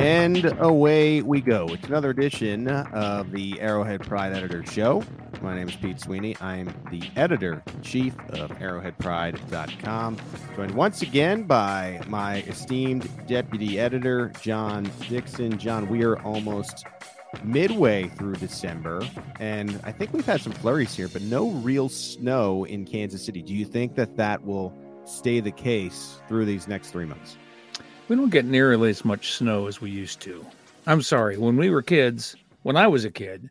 [0.00, 1.66] And away we go.
[1.68, 5.04] It's another edition of the Arrowhead Pride Editor Show.
[5.42, 6.38] My name is Pete Sweeney.
[6.40, 10.16] I'm the editor chief of arrowheadpride.com.
[10.56, 15.58] Joined once again by my esteemed deputy editor, John Dixon.
[15.58, 16.86] John, we are almost
[17.44, 19.06] midway through December,
[19.38, 23.42] and I think we've had some flurries here, but no real snow in Kansas City.
[23.42, 24.72] Do you think that that will
[25.04, 27.36] stay the case through these next three months?
[28.10, 30.44] We don't get nearly as much snow as we used to.
[30.84, 31.38] I'm sorry.
[31.38, 33.48] When we were kids, when I was a kid,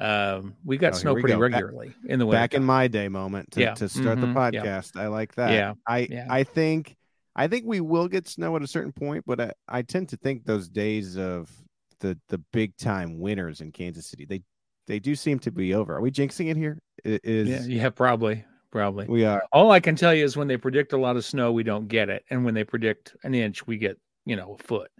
[0.00, 1.40] um, we got Oh, snow we pretty go.
[1.40, 2.38] regularly in the winter.
[2.40, 3.74] back in my day moment to, Yeah.
[3.74, 4.20] to start Mhm.
[4.20, 4.34] the Yeah.
[4.62, 4.96] podcast.
[5.00, 5.50] I like that.
[5.50, 5.74] Yeah.
[5.84, 6.28] I Yeah.
[6.30, 6.94] I think
[7.34, 10.16] I think we will get snow at a certain point, but I, I tend to
[10.16, 11.50] think those days of
[11.98, 14.42] the the big time winners in Kansas City they
[14.86, 15.96] they do seem to be over.
[15.96, 16.78] Are we jinxing it here?
[17.04, 19.06] Is yeah, yeah, probably, probably.
[19.06, 21.52] we are All I can tell you is when they predict a lot of snow,
[21.52, 24.62] we don't get it, and when they predict an inch, we get you know a
[24.62, 24.90] foot.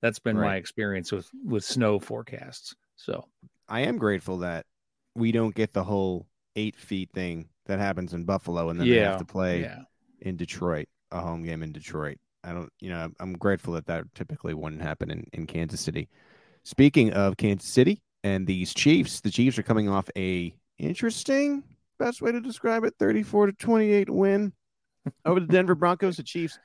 [0.00, 2.74] That's been my experience with with snow forecasts.
[2.96, 3.26] So
[3.68, 4.66] I am grateful that
[5.14, 8.98] we don't get the whole eight feet thing that happens in Buffalo and then they
[8.98, 9.78] have to play yeah,
[10.20, 12.18] in Detroit, a home game in Detroit.
[12.42, 16.08] I don't, you know, I'm grateful that that typically wouldn't happen in, in Kansas City.
[16.62, 21.64] Speaking of Kansas City and these Chiefs, the Chiefs are coming off a interesting,
[21.98, 24.52] best way to describe it, 34 to 28 win
[25.24, 26.16] over the Denver Broncos.
[26.16, 26.58] The Chiefs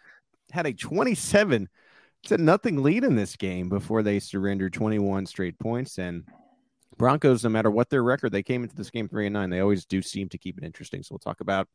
[0.52, 1.70] had a 27
[2.24, 5.98] to nothing lead in this game before they surrendered 21 straight points.
[5.98, 6.26] And
[6.98, 9.50] Broncos, no matter what their record, they came into this game three and nine.
[9.50, 11.02] They always do seem to keep it interesting.
[11.04, 11.68] So we'll talk about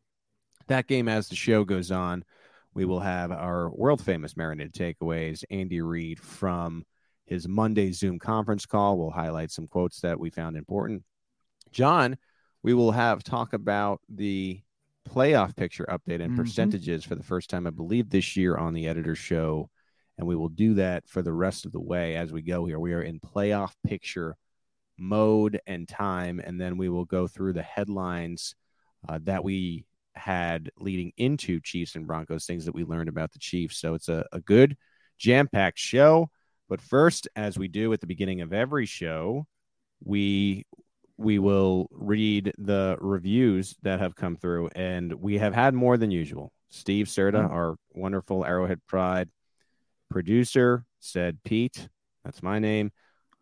[0.67, 2.25] that game as the show goes on.
[2.75, 6.85] We will have our world famous marinated takeaways, Andy Reid from
[7.25, 8.99] his Monday Zoom conference call.
[8.99, 11.05] We'll highlight some quotes that we found important.
[11.71, 12.19] John,
[12.65, 14.61] we will have talk about the
[15.07, 16.37] playoff picture update and Mhm.
[16.37, 19.71] percentages for the first time, I believe, this year on the editor show.
[20.17, 22.79] And we will do that for the rest of the way as we go here.
[22.81, 24.37] We are in playoff picture
[24.97, 26.41] mode and time.
[26.41, 28.55] And then we will go through the headlines
[29.07, 33.39] uh, that we had leading into Chiefs and Broncos, things that we learned about the
[33.41, 33.77] Chiefs.
[33.77, 34.79] So it's a, a good,
[35.19, 36.31] jam packed show.
[36.69, 39.47] But first, as we do at the beginning of every show,
[40.03, 40.65] we
[41.17, 46.11] we will read the reviews that have come through, and we have had more than
[46.11, 46.53] usual.
[46.71, 47.51] Steve Serta, Mm.
[47.51, 49.29] our wonderful Arrowhead Pride
[50.11, 51.89] producer, said, "Pete,
[52.25, 52.91] that's my name.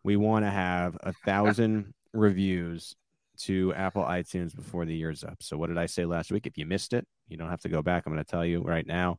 [0.02, 2.94] We want to have a thousand reviews
[3.38, 6.46] to Apple iTunes before the year's up." So, what did I say last week?
[6.46, 8.04] If you missed it, you don't have to go back.
[8.06, 9.18] I'm going to tell you right now.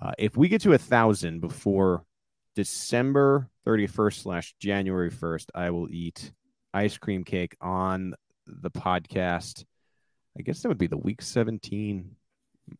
[0.00, 2.04] Uh, if we get to a thousand before
[2.54, 6.32] December 31st slash January 1st, I will eat
[6.74, 8.14] ice cream cake on
[8.46, 9.64] the podcast.
[10.38, 12.16] I guess that would be the week 17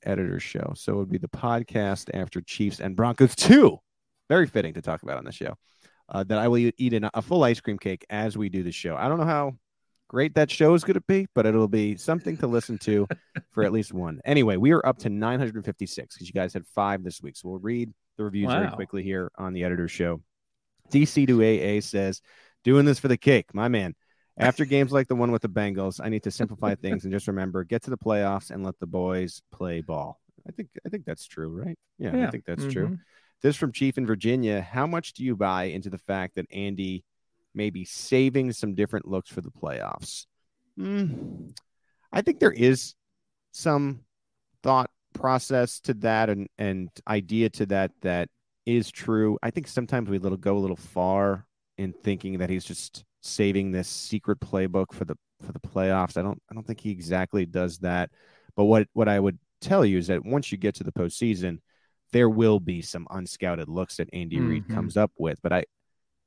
[0.04, 0.72] editor show.
[0.76, 3.78] So it would be the podcast after Chiefs and Broncos 2.
[4.28, 5.54] Very fitting to talk about on the show.
[6.08, 8.72] Uh, that I will eat an, a full ice cream cake as we do the
[8.72, 8.96] show.
[8.96, 9.56] I don't know how
[10.08, 13.08] great that show is going to be, but it'll be something to listen to
[13.50, 14.20] for at least one.
[14.24, 17.36] Anyway, we are up to 956 because you guys had five this week.
[17.36, 20.20] So we'll read the reviews very quickly here on the editor show.
[20.92, 22.20] DC2AA says,
[22.64, 23.94] doing this for the cake, my man.
[24.38, 27.28] After games like the one with the Bengals, I need to simplify things and just
[27.28, 30.20] remember get to the playoffs and let the boys play ball.
[30.48, 31.78] I think I think that's true, right?
[31.98, 32.88] Yeah, I think that's true.
[32.88, 32.98] Mhm.
[33.42, 34.60] This from Chief in Virginia.
[34.60, 37.04] How much do you buy into the fact that Andy
[37.54, 40.26] may be saving some different looks for the playoffs?
[40.76, 41.48] Hmm.
[42.10, 42.94] I think there is
[43.52, 44.00] some
[44.62, 48.28] thought process to that and, and idea to that that
[48.64, 49.38] is true.
[49.42, 51.46] I think sometimes we little go a little far
[51.78, 56.16] in thinking that he's just saving this secret playbook for the for the playoffs.
[56.16, 58.10] I don't I don't think he exactly does that.
[58.56, 61.58] But what what I would tell you is that once you get to the postseason,
[62.12, 64.68] there will be some unscouted looks that Andy Reid Mhm.
[64.68, 65.40] comes up with.
[65.42, 65.64] But I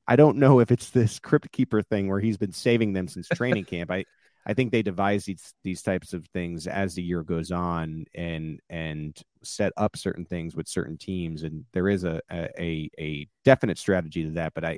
[0.08, 3.30] I don't know if it's this crypt keeper thing where he's been saving them since
[3.30, 3.92] training camp.
[3.92, 4.06] I
[4.46, 8.60] I think they devise these these types of things as the year goes on and
[8.70, 13.78] and set up certain things with certain teams and there is a a a definite
[13.80, 14.78] strategy to that but I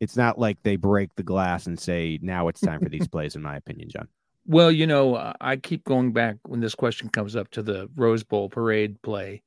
[0.00, 3.36] it's not like they break the glass and say now it's time for these plays
[3.36, 4.08] in my opinion John.
[4.46, 8.24] Well, you know, I keep going back when this question comes up to the Rose
[8.24, 9.42] Bowl parade play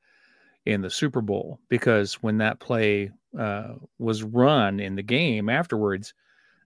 [0.65, 6.13] in the Super Bowl because when that play uh, was run in the game afterwards,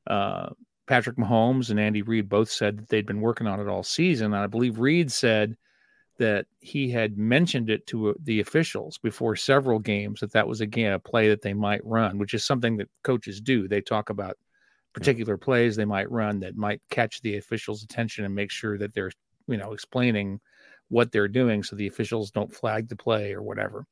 [0.07, 0.49] uh,
[0.87, 4.27] Patrick Mahomes and Andy Reid both said that they'd been working on it all season.
[4.27, 5.57] And I believe Reid said
[6.17, 10.61] that he had mentioned it to uh, the officials before several games that that was
[10.61, 13.67] again a play that they might run, which is something that coaches do.
[13.67, 14.37] They talk about
[14.93, 18.93] particular plays they might run that might catch the officials' attention and make sure that
[18.93, 19.11] they're
[19.47, 20.39] you know explaining
[20.89, 23.85] what they're doing so the officials don't flag the play or whatever.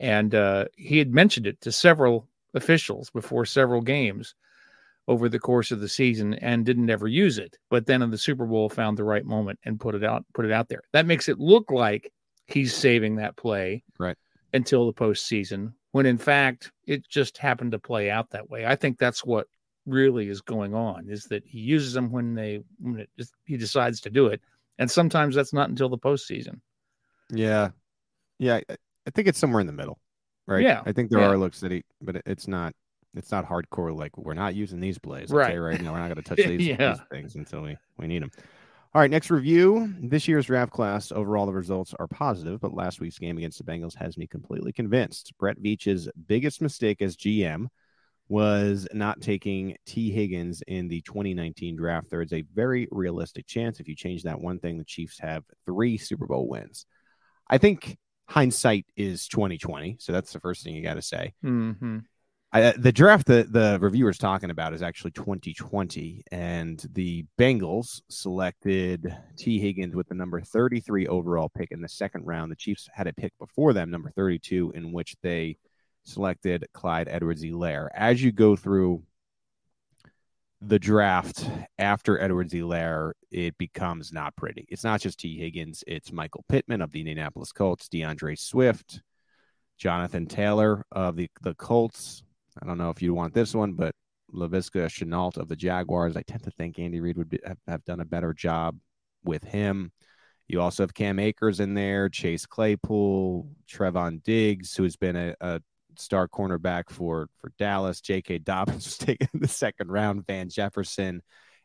[0.00, 4.34] And uh, he had mentioned it to several officials before several games
[5.08, 7.56] over the course of the season and didn't ever use it.
[7.70, 10.44] But then in the Super Bowl found the right moment and put it out put
[10.44, 10.82] it out there.
[10.92, 12.12] That makes it look like
[12.46, 14.16] he's saving that play right
[14.52, 18.66] until the postseason, when in fact it just happened to play out that way.
[18.66, 19.46] I think that's what
[19.86, 23.56] really is going on is that he uses them when they when it just, he
[23.56, 24.40] decides to do it,
[24.78, 26.60] and sometimes that's not until the postseason.
[27.30, 27.70] Yeah,
[28.38, 29.98] yeah, I think it's somewhere in the middle,
[30.46, 30.62] right?
[30.62, 31.28] Yeah, I think there yeah.
[31.28, 32.74] are looks that he, but it's not
[33.14, 36.08] it's not hardcore like we're not using these plays right okay, right now we're not
[36.08, 36.92] going to touch these, yeah.
[36.92, 38.30] these, things until we, we need them
[38.94, 43.00] all right next review this year's draft class overall the results are positive but last
[43.00, 47.66] week's game against the bengals has me completely convinced brett veach's biggest mistake as gm
[48.28, 52.10] was not taking Tee Higgins in the 2019 draft.
[52.10, 55.44] There is a very realistic chance if you change that one thing, the Chiefs have
[55.64, 56.84] three Super Bowl wins.
[57.48, 57.96] I think
[58.26, 61.32] hindsight is 2020, so that's the first thing you got to say.
[61.42, 61.98] Mm-hmm.
[62.50, 68.00] I, uh, the draft that the reviewer's talking about is actually 2020, and the Bengals
[68.08, 72.50] selected Tee Higgins with the number 33 overall pick in the second round.
[72.50, 75.58] The Chiefs had a pick before them, number 32, in which they
[76.04, 77.88] selected Clyde Edwards-Helaire.
[77.94, 79.02] As you go through
[80.62, 81.46] the draft
[81.78, 84.66] after Edwards-Helaire, it becomes not pretty.
[84.70, 85.38] It's not just T.
[85.38, 89.02] Higgins, it's Michael Pittman of the Indianapolis Colts, DeAndre Swift,
[89.76, 92.22] Jonathan Taylor of the, the Colts,
[92.62, 93.94] I don't know if you want this one, but
[94.32, 96.16] Laviska Shenault of the Jaguars.
[96.16, 98.76] I tend to think Andy Reid would be, have, have, done a better job
[99.24, 99.92] with him.
[100.48, 105.60] You also have Cam Akers in there, Chase Claypool, Trevon Diggs, who's been a, a
[105.96, 108.00] star cornerback for for Dallas.
[108.00, 108.38] J.K.
[108.38, 110.26] Dobbins was taken in the second round.
[110.26, 111.22] Van Jefferson,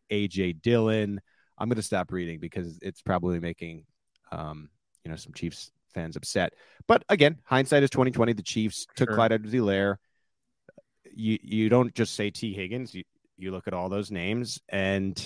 [0.10, 0.54] A.J.
[0.54, 1.22] Dillon.
[1.57, 3.86] I'm going to stop reading because it's probably making
[4.31, 4.69] um,
[5.04, 6.54] you know some Chiefs fans upset.
[6.88, 8.34] But again, hindsight is 2020.
[8.34, 9.16] The Chiefs took Sure.
[9.16, 9.98] Clyde Edwards-Helaire
[11.15, 12.94] you you don't just say Tee Higgins.
[12.94, 13.04] You
[13.38, 15.18] you look at all those names, and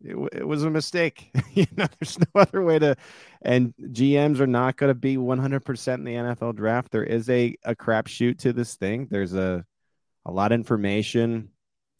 [0.00, 1.30] it, it was a mistake.
[1.54, 2.96] you know, there's no other way to.
[3.42, 6.90] And GMs are not going to be 100 percent in the NFL draft.
[6.90, 9.08] There is a a crapshoot to this thing.
[9.10, 9.64] There's a
[10.24, 11.50] a lot of information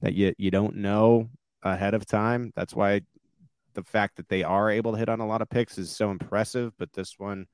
[0.01, 1.31] that you you don't know
[1.63, 2.53] ahead of time.
[2.55, 3.03] That's why
[3.75, 6.11] the fact that they are able to hit on a lot of picks is so
[6.11, 6.73] impressive.
[6.79, 7.47] But this one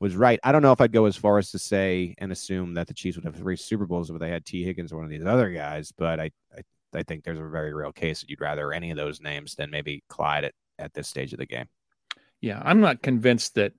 [0.00, 0.38] was right.
[0.44, 2.94] I don't know if I'd go as far as to say and assume that the
[2.94, 5.24] Chiefs would have three Super Bowls if they had Tee Higgins or one of these
[5.24, 6.62] other guys, but I, I,
[6.94, 9.70] I think there's a very real case that you'd rather any of those names than
[9.70, 11.66] maybe Clyde at, at this stage of the game.
[12.40, 13.72] Yeah, I'm not convinced that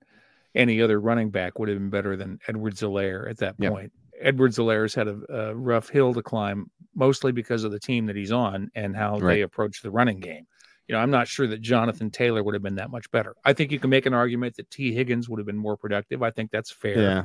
[0.54, 3.72] any other running back would have been better than Edwards-Helaire at that Yep.
[3.72, 3.92] point.
[4.18, 8.32] Edwards-Helaire's had a, a rough hill to climb, mostly because of the team that he's
[8.32, 9.34] on and how Right.
[9.34, 10.46] they approach the running game.
[10.88, 13.34] You know, I'm not sure that Jonathan Taylor would have been that much better.
[13.44, 16.22] I think you can make an argument that Tee Higgins would have been more productive.
[16.22, 17.00] I think that's fair.
[17.00, 17.22] Yeah.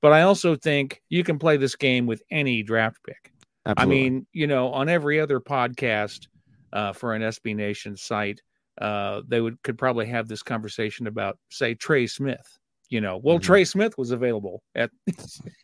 [0.00, 3.32] But I also think you can play this game with any draft pick.
[3.66, 3.96] absolutely.
[3.96, 6.26] I mean, you know, on every other podcast
[6.72, 8.40] uh, for an SB Nation site,
[8.80, 12.46] uh, they would could probably have this conversation about, say, Trey Smith.
[12.90, 13.42] You know, well, Mhm.
[13.42, 14.90] Trey Smith was available at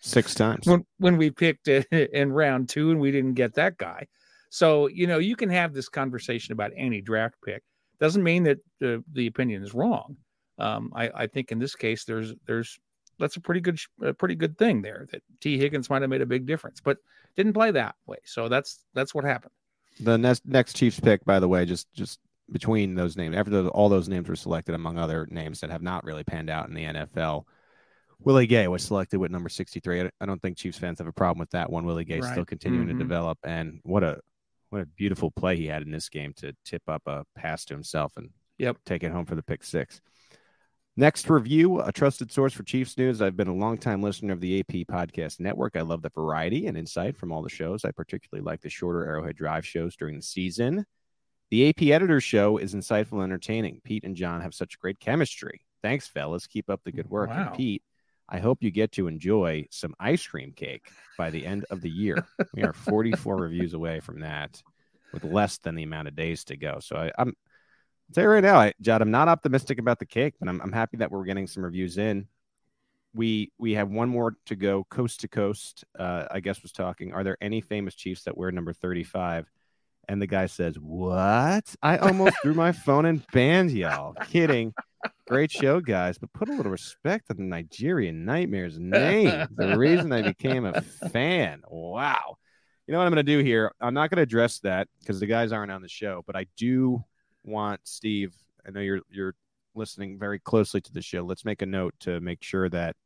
[0.03, 0.67] six times.
[0.67, 4.07] when, when we picked in round two, and we didn't get that guy.
[4.55, 7.65] So you know, you can have this conversation about any draft pick.
[7.99, 10.17] Doesn't mean that uh, the opinion is wrong.
[10.61, 12.79] Um, I, I think in this case, there's there's
[13.19, 16.23] that's a pretty good a pretty good thing there that Tee Higgins might have made
[16.23, 16.99] a big difference, but
[17.35, 18.19] didn't play that way.
[18.27, 19.51] So that's that's what happened.
[19.99, 22.21] The next next Chiefs pick, by the way, just just
[22.53, 25.83] between those names, after those, all those names were selected, among other names that have
[25.83, 27.43] not really panned out in the NFL.
[28.21, 30.03] Willie Gay was selected with number 63.
[30.03, 31.85] I- I don't think Chiefs fans have a problem with that one.
[31.85, 32.31] Willie Gay Right.
[32.31, 32.93] still continuing Mhm.
[32.93, 34.21] to develop, and what a
[34.75, 37.75] what a beautiful play he had in this game to tip up a pass to
[37.75, 38.79] himself and Yep.
[38.85, 40.01] take it home for the pick six.
[40.97, 43.21] Next review, a trusted source for Chiefs news.
[43.21, 45.77] I've been a longtime listener of the AP Podcast Network.
[45.77, 47.85] I love the variety and insight from all the shows.
[47.85, 50.85] I particularly like the shorter Arrowhead Drive shows during the season.
[51.51, 53.81] The AP Editor Show is insightful and entertaining.
[53.83, 55.63] Pete and John have such great chemistry.
[55.83, 56.47] Thanks, fellas.
[56.47, 57.29] Keep up the good work.
[57.31, 57.49] Wow.
[57.49, 57.83] And Pete,
[58.29, 60.89] I hope you get to enjoy some ice cream cake
[61.19, 62.27] by the end of the year.
[62.55, 64.63] we are 44 reviews away from that
[65.13, 66.79] with less than the amount of days to go.
[66.81, 67.35] So I, I'm
[68.09, 70.61] I'll tell you right now, I, Judd, I'm not optimistic about the cake, but I'm,
[70.61, 72.29] I'm happy that we're getting some reviews in.
[73.15, 75.85] We we have one more to go, coast to coast.
[75.99, 77.13] Uh, I guess was talking.
[77.13, 79.51] Are there any famous Chiefs that wear number 35?
[80.09, 81.75] And the guy says, "What?
[81.83, 84.73] I almost threw my phone and banned y'all." Kidding.
[85.29, 89.47] Great show, guys, but put a little respect on the Nigerian Nightmares name.
[89.55, 91.63] The reason I became a fan.
[91.69, 92.37] Wow.
[92.87, 93.73] You know what I'm going to do here?
[93.81, 96.47] I'm not going to address that because the guys aren't on the show, but I
[96.57, 97.03] do
[97.43, 98.35] want Steve.
[98.67, 99.35] I know you're you're
[99.75, 101.23] listening very closely to the show.
[101.23, 102.97] Let's make a note to make sure that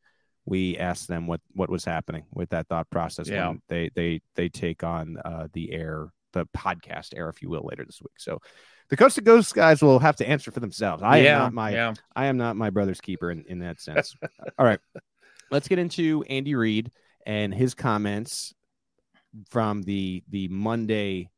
[0.45, 3.49] we ask them what what was happening with that thought process Yeah.
[3.49, 7.65] when they they they take on uh, the air, the podcast air, if you will,
[7.65, 8.19] later this week.
[8.19, 8.41] So
[8.89, 11.03] the Coast to Ghost guys will have to answer for themselves.
[11.03, 11.95] I yeah, am not my yeah.
[12.15, 14.15] I am not my brother's keeper in, in that sense.
[14.59, 14.81] All right.
[15.51, 16.91] Let's get into Andy Reid
[17.27, 18.55] and his comments
[19.51, 21.31] from the the Monday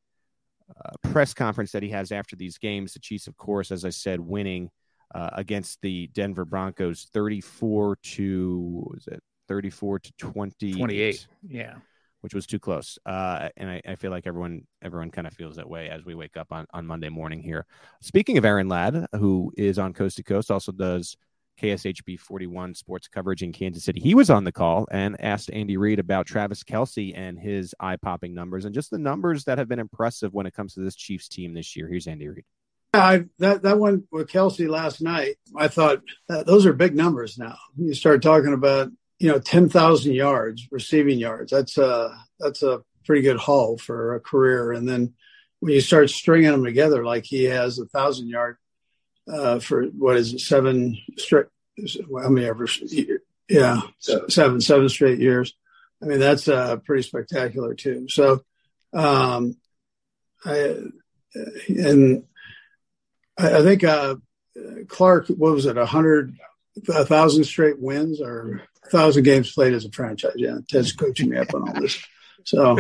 [0.71, 2.93] uh, press conference that he has after these games.
[2.93, 4.71] The Chiefs, of course, as I said, winning
[5.15, 11.27] uh, against the Denver Broncos 34 to was it 34 to 20 28.
[11.49, 11.75] Yeah.
[12.21, 12.99] Which was too close.
[13.07, 16.15] Uh, and I, I feel like everyone everyone kind of feels that way as we
[16.15, 17.65] wake up on, on Monday morning here.
[18.03, 21.17] Speaking of Aaron Ladd, who is on Coast to Coast, also does
[21.61, 24.01] KSHB 41 sports coverage in Kansas City.
[24.01, 27.97] He was on the call and asked Andy Reid about Travis Kelce and his eye
[27.97, 30.95] popping numbers and just the numbers that have been impressive when it comes to this
[30.95, 31.89] Chiefs team this year.
[31.89, 32.45] Here's Andy Reid.
[32.93, 37.39] I, that that one with Kelce last night, I thought uh, those are big numbers.
[37.39, 41.53] Now you start talking about you know ten thousand yards receiving yards.
[41.53, 44.73] That's a that's a pretty good haul for a career.
[44.73, 45.15] And then
[45.61, 48.57] when you start stringing them together, like he has a thousand yard
[49.31, 51.47] uh, for what is it seven straight?
[52.23, 52.67] How many ever?
[53.49, 53.83] Yeah,
[54.29, 55.55] seven seven straight years.
[56.03, 58.07] I mean that's uh, pretty spectacular too.
[58.09, 58.43] So,
[58.95, 59.57] um,
[60.47, 60.77] I
[61.69, 62.25] and
[63.39, 64.17] I, I think uh,
[64.89, 66.35] Clark, what was it, a hundred,
[66.89, 70.35] a thousand straight wins or thousand games played as a franchise?
[70.37, 72.03] Yeah, Ted's coaching me up on all this.
[72.45, 72.79] So,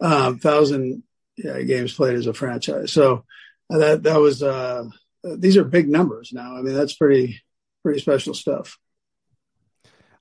[0.00, 1.02] um, thousand
[1.36, 2.92] yeah, games played as a franchise.
[2.92, 3.24] So
[3.72, 4.84] uh, that that was uh,
[5.22, 6.56] these are big numbers now.
[6.56, 7.42] I mean, that's pretty
[7.82, 8.78] pretty special stuff.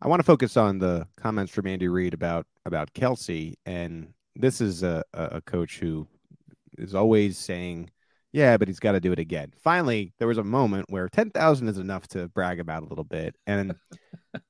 [0.02, 4.62] I want to focus on the comments from Andy Reid about about Kelce, and this
[4.62, 6.08] is a, a coach who
[6.78, 7.90] is always saying,
[8.34, 11.32] "Yeah, but he's got to do it again." Finally, there was a moment where ten
[11.32, 13.76] thousand is enough to brag about a little bit, and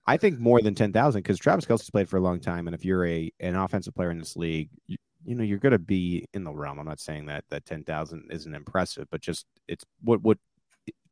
[0.07, 2.75] I think more than ten thousand because Travis Kelce's played for a long time, and
[2.75, 5.79] if you're a an offensive player in this league, you, you know you're going to
[5.79, 6.79] be in the realm.
[6.79, 10.37] I'm not saying that that ten thousand isn't impressive, but just it's what what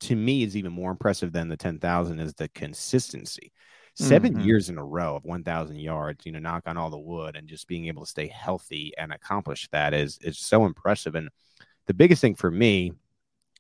[0.02, 3.52] to me is even more impressive than the ten thousand is the consistency.
[3.96, 4.40] 7 Mhm.
[4.40, 7.48] years in a row of 1,000 yards, you know, knock on all the wood, and
[7.48, 11.14] just being able to stay healthy and accomplish that is is so impressive.
[11.16, 11.30] And
[11.88, 12.92] the biggest thing for me,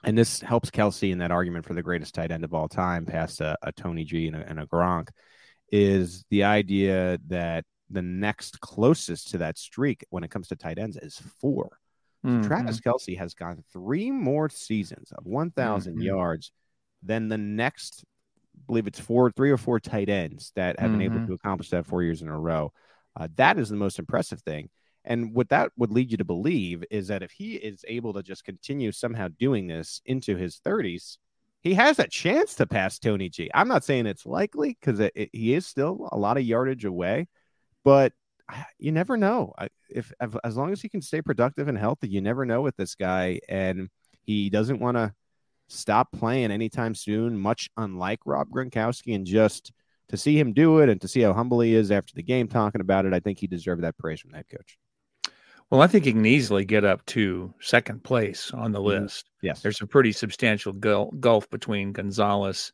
[0.03, 3.05] and this helps Kelce in that argument for the greatest tight end of all time,
[3.05, 5.09] past a, a Tony G and a, and a Gronk,
[5.71, 10.79] is the idea that the next closest to that streak when it comes to tight
[10.79, 11.77] ends is four.
[12.25, 12.45] Mhm.
[12.47, 16.03] Travis Kelce has gone three more seasons of 1,000 Mhm.
[16.03, 16.51] yards
[17.03, 18.03] than the next,
[18.55, 21.27] I believe it's four, three or four tight ends that have been able Mhm.
[21.27, 22.71] to accomplish that four years in a row.
[23.15, 24.69] Uh, that is the most impressive thing.
[25.03, 28.23] And what that would lead you to believe is that if he is able to
[28.23, 31.17] just continue somehow doing this into his 30s,
[31.61, 33.49] he has a chance to pass Tony G.
[33.53, 37.27] I'm not saying it's likely because he is still a lot of yardage away,
[37.83, 38.13] but
[38.49, 39.53] ah, you never know.
[39.89, 42.75] If, if as long as he can stay productive and healthy, you never know with
[42.77, 43.89] this guy, and
[44.23, 45.13] he doesn't want to
[45.67, 47.39] stop playing anytime soon.
[47.39, 49.71] Much unlike Rob Gronkowski, and just
[50.09, 52.47] to see him do it and to see how humble he is after the game
[52.47, 54.77] talking about it, I think he deserved that praise from that coach.
[55.71, 58.85] Well, I think he can easily get up to second place on the Mhm.
[59.03, 59.29] list.
[59.41, 62.73] Yes, There's a pretty substantial gulf between Gonzalez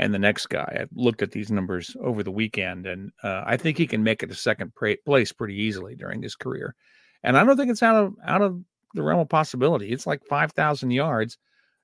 [0.00, 0.80] and the next guy.
[0.82, 4.22] I looked at these numbers over the weekend, and uh, I think he can make
[4.24, 6.74] it to second pra- place pretty easily during his career.
[7.22, 8.60] And I don't think it's out of out of
[8.94, 9.92] the realm of possibility.
[9.92, 11.38] It's like five thousand yards.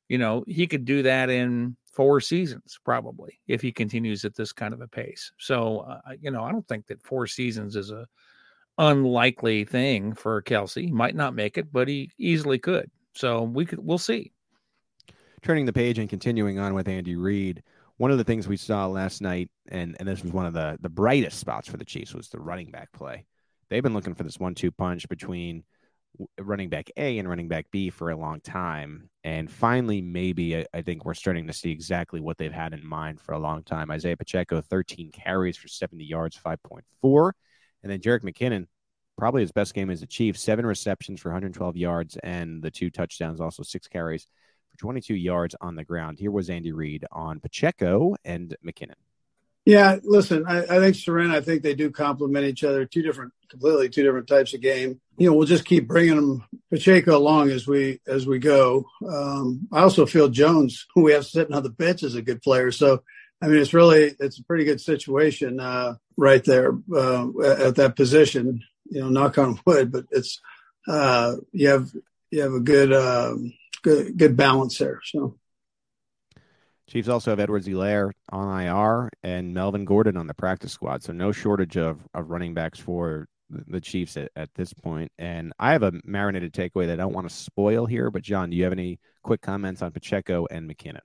[0.08, 4.52] You know, he could do that in four seasons probably if he continues at this
[4.52, 5.30] kind of a pace.
[5.38, 8.06] So, uh, you know, I don't think that four seasons is a
[8.78, 10.90] unlikely thing for Kelce.
[10.90, 12.90] Might not make it, but he easily could.
[13.14, 14.32] So we could we'll see.
[15.42, 17.62] turning the page and continuing on with Andy Reid,
[17.98, 20.78] one of the things we saw last night, and, and this was one of the,
[20.80, 23.26] the brightest spots for the Chiefs, was the running back play.
[23.68, 25.64] They've been looking for this one two punch between
[26.38, 29.08] running back A and running back B for a long time.
[29.24, 32.86] And finally, maybe I, I, think we're starting to see exactly what they've had in
[32.86, 33.90] mind for a long time.
[33.90, 37.32] Isaiah Pacheco, 13 carries for 70 yards, 5.4.
[37.82, 38.66] And then Jerick McKinnon,
[39.16, 42.90] probably his best game as a Chief, seven receptions for 112 yards and the two
[42.90, 44.26] touchdowns, also six carries
[44.70, 46.18] for 22 yards on the ground.
[46.18, 48.94] Here was Andy Reid on Pacheco and McKinnon.
[49.64, 52.84] Yeah, listen, I, I think Soren, I think they do complement each other.
[52.84, 55.00] Two different, completely two different types of game.
[55.18, 58.84] You know, we'll just keep bringing them Pacheco along as we as we go.
[59.08, 62.42] Um, I also feel Jones, who we have sitting on the bench, is a good
[62.42, 62.72] player.
[62.72, 63.04] So,
[63.40, 67.94] I mean, it's really it's a pretty good situation uh, right there uh, at that
[67.96, 68.62] position.
[68.84, 70.40] You know, knock on wood, but it's
[70.88, 71.90] uh, you have
[72.30, 73.52] you have a good um,
[73.82, 75.00] good good balance there.
[75.04, 75.38] So.
[76.88, 81.02] Chiefs also have Edwards-Helaire on IR and Melvin Gordon on the practice squad.
[81.02, 85.10] So no shortage of, of running backs for the Chiefs at, at this point.
[85.18, 88.10] And I have a marinated takeaway that I don't want to spoil here.
[88.10, 91.00] But, John, do you have any quick comments on Pacheco and McKinnon?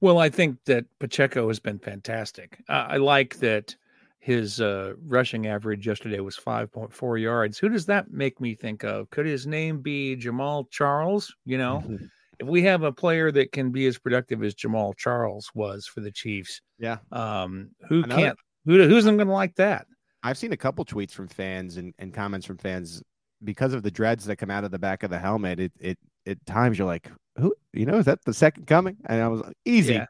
[0.00, 2.60] Well, I think that Pacheco has been fantastic.
[2.68, 3.76] Uh, I like that
[4.22, 7.58] his uh, rushing average yesterday was 5.4 yards.
[7.58, 9.10] Who does that make me think of?
[9.10, 11.34] Could his name be Jamaal Charles?
[11.44, 11.98] You know?
[12.38, 16.00] if we have a player that can be as productive as Jamaal Charles was for
[16.00, 18.38] the Chiefs, yeah, um, who Another, can't?
[18.64, 19.86] Who who's going to like that?
[20.22, 23.02] I've seen a couple tweets from fans and, and comments from fans
[23.42, 25.58] because of the dreads that come out of the back of the helmet.
[25.58, 28.98] It it at times you're like, who you know is that the second coming?
[29.06, 29.94] And I was like, easy.
[29.94, 30.06] Yeah.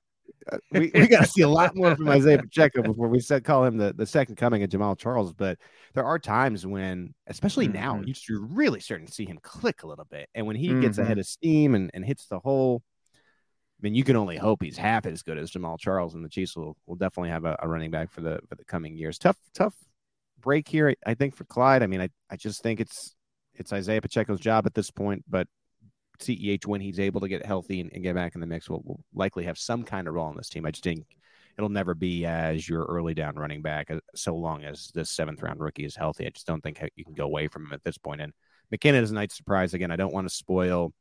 [0.50, 3.44] Uh, we, we got to see a lot more from Isaiah Pacheco before we said
[3.44, 5.32] call him the, the second coming of Jamaal Charles.
[5.32, 5.58] But
[5.94, 7.74] there are times when, especially mm-hmm.
[7.74, 10.28] now, you're really starting to see him click a little bit.
[10.34, 10.80] And when he mm-hmm.
[10.80, 12.82] gets ahead of steam and, and hits the hole,
[13.78, 16.28] I mean, you can only hope he's half as good as Jamaal Charles, and the
[16.28, 19.18] Chiefs will, will definitely have a, a running back for the for the coming years.
[19.18, 19.74] Tough, tough
[20.40, 21.82] break here, I think, for Clyde.
[21.82, 23.16] I mean, I, I just think it's
[23.54, 25.48] it's Isaiah Pacheco's job at this point, but
[26.20, 28.82] CEH when he's able to get healthy and, and get back in the mix will,
[28.84, 30.66] will, likely have some kind of role in this team.
[30.66, 31.04] I just think
[31.56, 35.42] it'll never be as your early down running back uh, so long as this seventh
[35.42, 36.26] round rookie is healthy.
[36.26, 38.20] I just don't think you can go away from him at this point.
[38.20, 38.32] And
[38.72, 39.74] McKinnon is a nice surprise.
[39.74, 40.92] Again, I don't want to spoil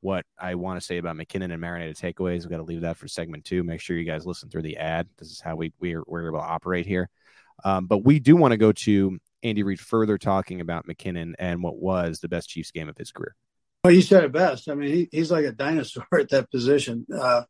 [0.00, 2.40] what I want to say about McKinnon and marinated takeaways.
[2.40, 3.62] We've got to leave that for segment two.
[3.62, 5.08] Make sure you guys listen through the ad.
[5.18, 7.08] This is how we we're, we're able to operate here.
[7.64, 11.62] Um, but we do want to go to Andy Reid further talking about McKinnon and
[11.62, 13.34] what was the best Chiefs game of his career.
[13.84, 14.70] Well, you said it best.
[14.70, 17.06] I mean, he, he's like a dinosaur at that position.
[17.14, 17.42] Uh,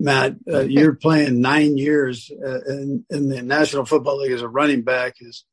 [0.00, 4.48] Matt, uh, you're playing nine years uh, in, in, the National Football League as a
[4.48, 5.16] running back.
[5.20, 5.44] Is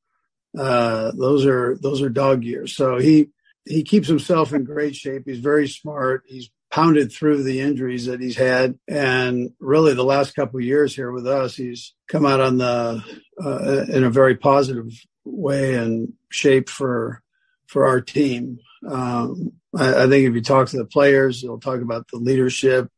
[0.57, 2.73] uh, those are those are dog years.
[2.73, 3.29] So he
[3.65, 5.23] he keeps himself in great shape.
[5.25, 6.23] He's very smart.
[6.25, 11.11] He's pounded through the injuries that he's had, and really the last couple years here
[11.11, 13.03] with us, he's come out on the
[13.43, 14.89] uh, in a very positive
[15.25, 17.21] way and shape for
[17.67, 18.59] for our team.
[18.87, 22.89] Um, I, I, think if you talk to the players, they'll talk about the leadership,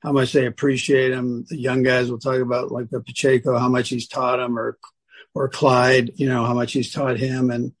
[0.00, 1.44] how much they appreciate him.
[1.48, 4.78] The young guys will talk about like the Pacheco, how much he's taught him, or
[5.34, 7.50] or Clyde, you know, how much he's taught him.
[7.50, 7.72] And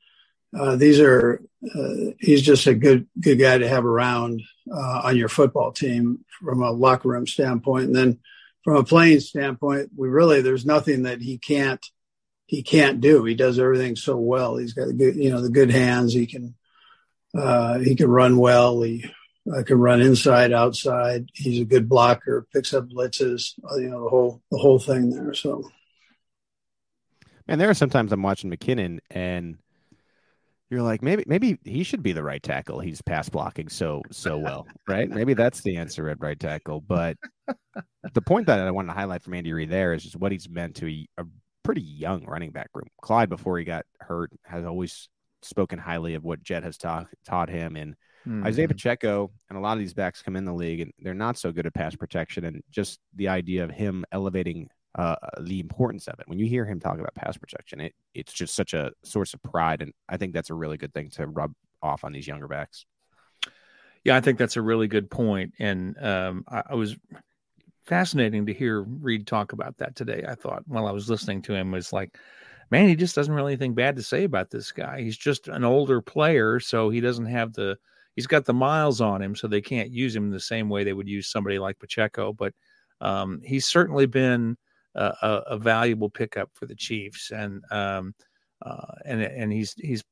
[0.58, 1.42] uh, these are
[1.74, 6.24] uh, he's just a good good guy to have around uh, on your football team
[6.40, 7.86] from a locker room standpoint.
[7.86, 8.18] And then
[8.64, 11.84] from a playing standpoint, we really there's nothing that he can't
[12.46, 13.24] he can't do.
[13.24, 14.56] He does everything so well.
[14.56, 16.14] He's got the good, you know, the good hands.
[16.14, 16.54] He can
[17.36, 18.82] uh, he can run well.
[18.82, 19.10] He
[19.54, 21.28] uh, can run inside, outside.
[21.34, 22.46] He's a good blocker.
[22.52, 23.54] Picks up blitzes.
[23.70, 25.34] Uh, you know the whole the whole thing there.
[25.34, 25.68] So,
[27.46, 29.58] man, there are sometimes I'm watching McKinnon and
[30.70, 32.80] you're like maybe maybe he should be the right tackle.
[32.80, 35.08] He's pass blocking so so well, right?
[35.08, 36.80] Maybe that's the answer at right tackle.
[36.80, 37.16] But
[38.12, 40.48] the point that I wanted to highlight from Andy Reid there is just what he's
[40.48, 41.24] meant to a, a
[41.62, 42.88] pretty young running back group.
[43.00, 45.08] Clyde before he got hurt has always
[45.42, 47.76] spoken highly of what Jet has taught taught him.
[47.76, 47.94] And
[48.26, 48.44] mm-hmm.
[48.46, 51.38] Isaiah Pacheco and a lot of these backs come in the league and they're not
[51.38, 52.44] so good at pass protection.
[52.44, 56.28] And just the idea of him elevating uh, the importance of it.
[56.28, 59.42] When you hear him talk about pass protection, it it's just such a source of
[59.42, 62.48] pride, and I think that's a really good thing to rub off on these younger
[62.48, 62.84] backs.
[64.04, 65.52] Yeah, I think that's a really good point.
[65.52, 66.96] point, and um, I, I, was
[67.86, 70.24] fascinating to hear Reid talk about that today.
[70.26, 72.16] I thought while I was listening to him was like,
[72.70, 75.02] man, he just doesn't really anything bad to say about this guy.
[75.02, 77.76] He's just an older player, so he doesn't have the
[78.14, 80.92] he's got the miles on him, so they can't use him the same way they
[80.92, 82.32] would use somebody like Pacheco.
[82.32, 82.52] But
[83.00, 84.56] um, he's certainly been
[84.94, 88.14] a, a, a, valuable pickup for the Chiefs, and um,
[88.62, 90.02] uh, and and he's he's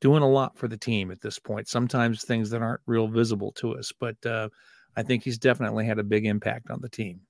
[0.00, 1.68] doing a lot for the team at this point.
[1.68, 4.48] Sometimes things that aren't real visible to us, but uh,
[4.96, 7.20] I think he's definitely had a big impact on the team.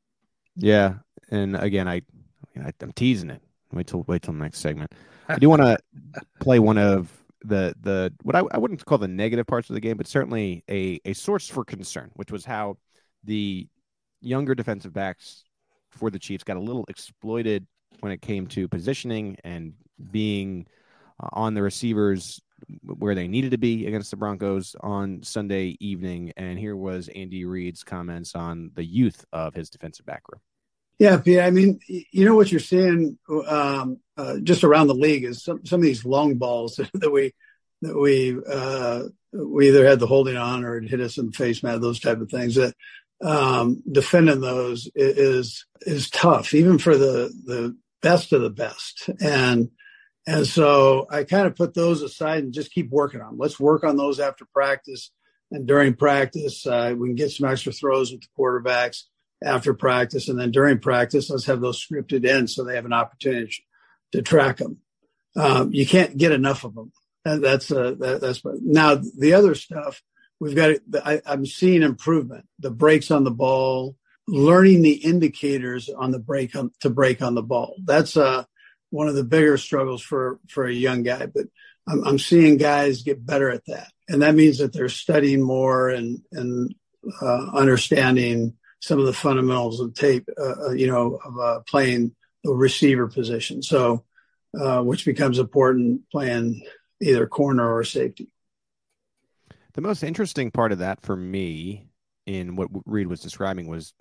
[0.57, 0.94] Yeah,
[1.31, 2.00] and again, I,
[2.59, 3.42] I I'm teasing it
[3.77, 4.93] Wait till wait till the next segment.
[5.29, 5.79] I do want to
[6.41, 7.11] play one of
[7.45, 10.65] the the what I, I wouldn't call the negative parts of the game, but certainly
[10.71, 12.79] a a source for concern, which was how
[13.25, 13.69] the
[14.21, 15.45] younger defensive backs
[15.91, 17.67] for the Chiefs got a little exploited
[18.01, 19.73] when it came to positioning and
[20.11, 20.67] being
[21.23, 22.41] uh, on the receivers
[22.83, 26.33] where they needed to be against the Broncos on Sunday evening.
[26.37, 30.41] And here was Andy Reid's comments on the youth of his defensive back room.
[30.99, 31.41] Yeah, Pete.
[31.41, 35.65] I mean, you know what you're seeing um, uh, just around the league is some,
[35.67, 37.35] some of these long balls that we
[37.83, 41.33] that we uh, we either had the holding on or it hit us in the
[41.33, 42.55] face mat, those type of things.
[42.55, 42.75] That
[43.23, 49.11] um, defending those is is tough, even for the the best of the best.
[49.21, 49.71] And
[50.27, 53.33] and so I kind of put those aside and just keep working on.
[53.33, 53.39] Them.
[53.39, 55.11] Let's work on those after practice
[55.51, 56.67] and during practice.
[56.67, 59.03] Uh, we can get some extra throws with the quarterbacks
[59.44, 62.92] after practice, and then during practice, let's have those scripted in so they have an
[62.92, 63.53] opportunity
[64.12, 64.79] to track them.
[65.37, 66.92] Um, you can't get enough of them.
[67.25, 70.03] that's uh, that, that's now the other stuff
[70.40, 70.77] we've got.
[71.05, 72.46] I, I'm seeing improvement.
[72.61, 73.96] The breaks on the ball,
[74.27, 77.77] learning the indicators on the break on, to break on the ball.
[77.85, 78.44] That's uh
[78.90, 81.27] one of the bigger struggles for for a young guy.
[81.27, 81.46] But
[81.87, 85.90] I'm, I'm seeing guys get better at that, and that means that they're studying more
[85.90, 86.75] and and
[87.20, 90.29] uh, understanding some of the fundamentals of tape.
[90.39, 93.62] Uh, uh you know, of uh, playing the receiver position.
[93.62, 94.05] So,
[94.59, 96.62] uh, which becomes important playing
[97.01, 98.29] either corner or safety.
[99.75, 101.89] The most interesting part of that for me
[102.25, 103.93] in what Reid was describing was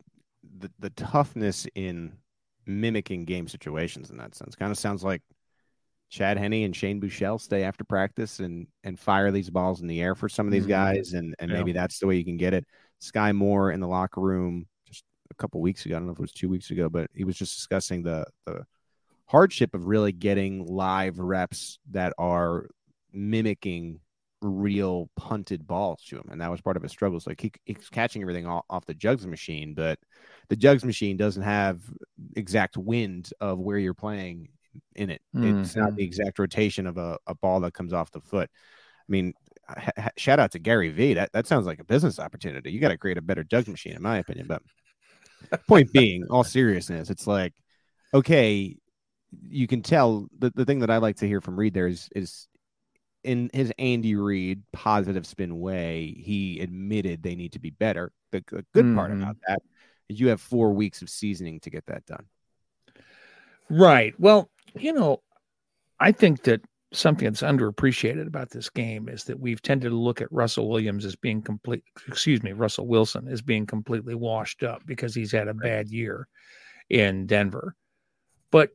[0.57, 2.13] the, the toughness in
[2.65, 4.55] mimicking game situations in that sense.
[4.55, 5.21] Kind of sounds like
[6.09, 10.01] Chad Henne and Shane Buechele stay after practice and and fire these balls in the
[10.01, 10.71] air for some of these mm-hmm.
[10.71, 11.57] guys, and and yeah.
[11.57, 12.65] maybe that's the way you can get it.
[13.01, 15.95] Skyy Moore in the locker room just a couple weeks ago.
[15.95, 18.25] I don't know if it was two weeks ago, but he was just discussing the
[18.45, 18.65] the
[19.27, 22.67] hardship of really getting live reps that are
[23.11, 23.99] mimicking
[24.41, 27.25] real punted balls to him, and that was part of his struggles.
[27.25, 29.99] Like he, he's catching everything off, off the jugs machine, but
[30.49, 31.81] the jugs machine doesn't have
[32.35, 34.49] exact wind of where you're playing
[34.95, 35.21] in it.
[35.35, 35.61] Mm-hmm.
[35.61, 36.07] It's not the mm-hmm.
[36.07, 38.49] exact rotation of a, a ball that comes off the foot.
[38.53, 39.33] I mean,
[39.67, 41.13] ha- shout out to Gary Vee.
[41.13, 42.71] That that sounds like a business opportunity.
[42.71, 44.47] You got to create a better jug machine, in my opinion.
[44.47, 44.61] But
[45.67, 47.53] point being, all seriousness, it's like
[48.13, 48.77] okay,
[49.49, 52.09] you can tell the, the thing that I like to hear from Reid there is
[52.15, 52.47] is
[53.23, 58.11] in his Andy Reid positive spin way, he admitted they need to be better.
[58.31, 58.95] The, the good mm-hmm.
[58.95, 59.61] part about that
[60.07, 62.25] is you have four weeks of seasoning to get that done.
[63.67, 64.13] Right.
[64.19, 65.23] Well, you know,
[65.99, 66.61] I think that
[66.95, 71.05] something that's underappreciated about this game is that we've tended to look at Russell Williams
[71.05, 75.47] as being complete, excuse me, Russell Wilson as being completely washed up because he's had
[75.47, 76.27] a bad year
[76.89, 77.75] in Denver.
[78.51, 78.71] But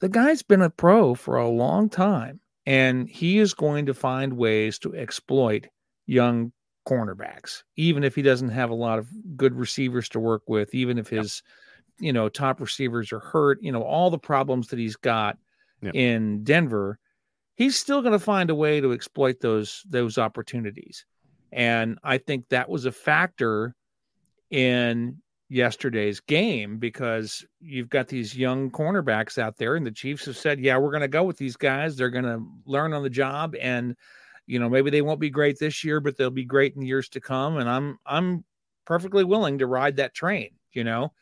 [0.00, 4.34] the guy's been a pro for a long time and he is going to find
[4.34, 5.68] ways to exploit
[6.06, 6.52] young
[6.86, 10.98] cornerbacks, even if he doesn't have a lot of good receivers to work with, even
[10.98, 11.42] if his,
[12.00, 12.06] yep.
[12.06, 15.38] you know, top receivers are hurt, you know, all the problems that he's got
[15.82, 15.94] yep.
[15.94, 16.98] in Denver,
[17.54, 21.04] he's still going to find a way to exploit those those opportunities.
[21.52, 23.74] And I think that was a factor
[24.50, 30.36] in yesterday's game because you've got these young cornerbacks out there, and the Chiefs have
[30.36, 31.96] said, "Yeah, we're going to go with these guys.
[31.96, 33.96] They're going to learn on the job, and
[34.46, 37.08] you know maybe they won't be great this year, but they'll be great in years
[37.10, 38.44] to come." And I'm I'm
[38.84, 41.12] perfectly willing to ride that train, you know.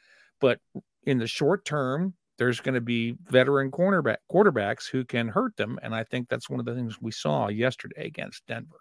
[0.40, 0.60] But
[1.04, 5.78] in the short term, there's going to be veteran cornerback quarterbacks who can hurt them,
[5.82, 8.80] and I think that's one of the things we saw yesterday against Denver.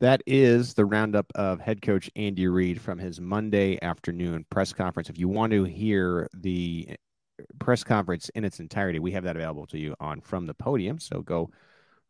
[0.00, 5.08] That is the roundup of head coach Andy Reid from his Monday afternoon press conference.
[5.08, 9.36] If you want to hear the eh, press conference in its entirety, we have that
[9.36, 10.98] available to you on From the Podium.
[10.98, 11.50] So go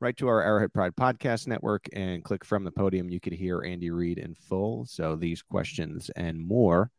[0.00, 3.10] right to our Arrowhead Pride Podcast Network and click From the Podium.
[3.10, 4.86] You could hear Andy Reid in full.
[4.86, 6.90] So these questions and more,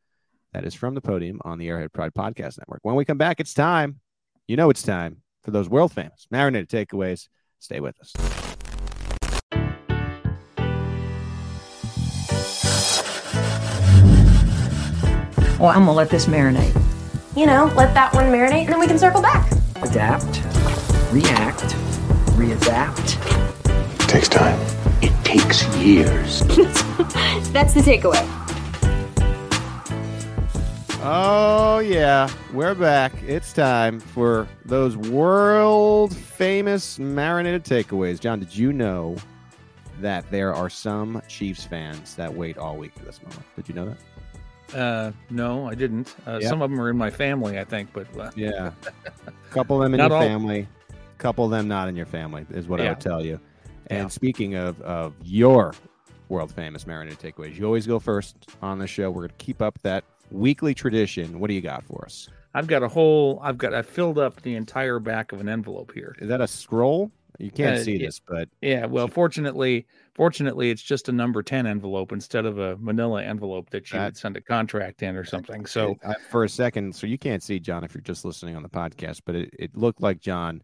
[0.55, 2.79] that is From the Podium on the Arrowhead Pride Podcast Network.
[2.83, 3.99] When we come back, it's time.
[4.47, 7.27] You know it's time for those world famous marinated takeaways.
[7.59, 8.13] Stay with us.
[15.59, 16.73] Well, I'm gonna let this marinate.
[17.35, 19.51] You know, let that one marinate and then we can circle back.
[19.81, 20.41] Adapt,
[21.11, 21.75] react,
[22.37, 23.17] readapt.
[24.01, 24.57] It takes time.
[25.01, 26.39] It takes years.
[27.51, 28.44] That's the takeaway.
[31.07, 32.27] Oh, yeah.
[32.51, 33.13] We're back.
[33.27, 38.19] It's time for those world famous marinated takeaways.
[38.19, 39.15] John, did you know
[40.01, 43.43] that there are some Chiefs fans that wait all week for this moment?
[43.55, 43.95] Did you know
[44.71, 44.75] that?
[44.75, 46.15] Uh, no, I didn't.
[46.25, 46.49] Uh, yep.
[46.49, 48.71] Some of them are in my family, I think, but uh, yeah,
[49.27, 50.21] a couple of them in your all...
[50.23, 52.87] family, a couple of them not in your family is what yeah.
[52.87, 53.39] I would tell you.
[53.91, 54.07] And Yeah.
[54.07, 55.75] speaking of of your
[56.29, 59.11] world famous marinated takeaways, you always go first on the show.
[59.11, 61.39] We're going to keep up that weekly tradition.
[61.39, 62.29] What do you got for us?
[62.53, 63.39] I've got a whole.
[63.43, 63.73] I've got.
[63.73, 66.15] I filled up the entire back of an envelope here.
[66.19, 67.11] Is that a scroll?
[67.37, 68.85] You can't Uh, see this, but Yeah.
[68.85, 73.91] Well, fortunately, fortunately, it's just a number ten envelope instead of a Manila envelope that
[73.91, 75.65] you That- would send a contract in or something.
[75.65, 78.63] So I, for a second, so you can't see John if you're just listening on
[78.63, 80.61] the podcast, but it, it looked like John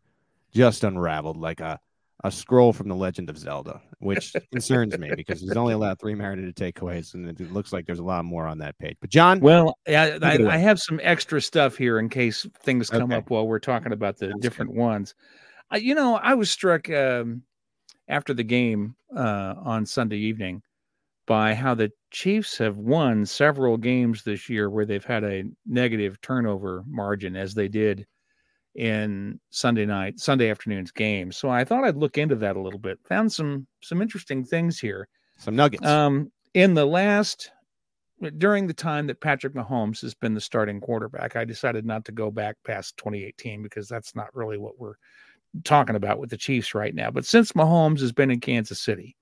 [0.53, 1.77] just unraveled like a
[2.23, 6.15] a scroll from the Legend of Zelda, which concerns me because he's only allowed three
[6.15, 8.97] marinated takeaways, and it looks like there's a lot more on that page.
[9.01, 10.37] But John, Well, yeah, I.
[10.37, 13.15] I have some extra stuff here in case things come Okay.
[13.15, 15.15] up while we're talking about the Sounds different ones.
[15.71, 17.43] I, you know, I was struck um,
[18.07, 20.61] after the game uh, on Sunday evening
[21.27, 26.19] by how the Chiefs have won several games this year where they've had a negative
[26.21, 28.05] turnover margin, as they did
[28.75, 31.31] in Sunday night, Sunday afternoon's game.
[31.31, 32.99] So I thought I'd look into that a little bit.
[33.07, 35.07] Found some some interesting things here.
[35.37, 35.85] some nuggets.
[35.85, 37.51] Um, in the last
[38.37, 42.11] during the time that Patrick Mahomes has been the starting quarterback, I decided not to
[42.11, 44.93] go back past 2018 because that's not really what we're
[45.63, 47.09] talking about with the Chiefs right now.
[47.09, 49.15] But since Mahomes has been in Kansas City,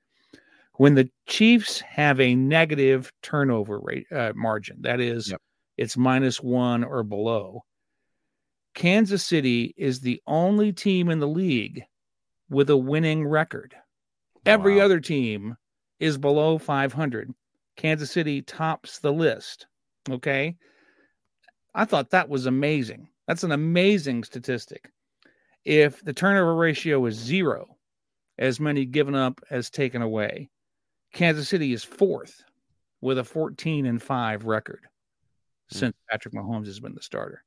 [0.73, 5.41] when the Chiefs have a negative turnover rate uh, margin, that is, Yep.
[5.77, 7.63] it's minus one or below.
[8.79, 11.83] Kansas City is the only team in the league
[12.49, 13.75] with a winning record.
[14.45, 14.85] Every Wow.
[14.85, 15.57] other team
[15.99, 17.35] is below 500.
[17.75, 19.67] Kansas City tops the list.
[20.09, 20.55] Okay.
[21.75, 23.09] I thought that was amazing.
[23.27, 24.89] That's an amazing statistic.
[25.65, 27.75] If the turnover ratio is zero,
[28.37, 30.49] as many given up as taken away,
[31.11, 32.45] Kansas City is fourth
[33.01, 34.87] with a 14 and 5 record
[35.69, 35.77] hmm.
[35.77, 37.43] since Patrick Mahomes has been the starter.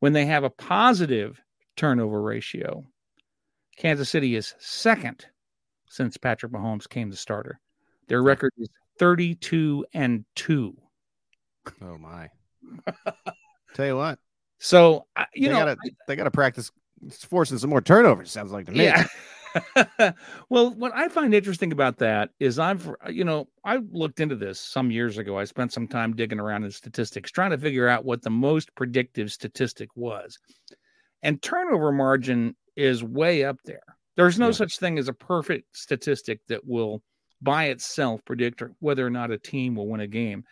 [0.00, 1.40] When they have a positive
[1.76, 2.84] turnover ratio,
[3.76, 5.26] Kansas City is second
[5.88, 7.60] since Patrick Mahomes came the starter.
[8.08, 10.76] Their record is 32 and 2.
[11.82, 12.28] oh my!
[13.74, 14.18] Tell you what,
[14.58, 15.76] So, you they know, gotta
[16.08, 16.70] they gotta practice
[17.20, 18.30] forcing some more turnovers.
[18.30, 18.84] Sounds like to me.
[18.84, 19.04] yeah.
[20.48, 24.36] well, what I find interesting about that is I've, uh, you know, I looked into
[24.36, 25.38] this some years ago.
[25.38, 28.74] I spent some time digging around in statistics, trying to figure out what the most
[28.74, 30.38] predictive statistic was.
[31.22, 33.82] And turnover margin is way up there.
[34.16, 34.52] There's no Yeah.
[34.52, 37.02] such thing as a perfect statistic that will
[37.42, 40.44] by itself predict whether or not a team will win a game.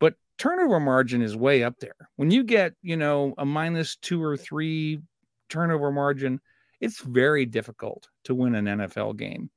[0.00, 1.96] But turnover margin is way up there.
[2.16, 5.00] When you get, you know, a minus two or three
[5.48, 6.40] turnover margin,
[6.84, 9.50] it's very difficult to win an NFL game.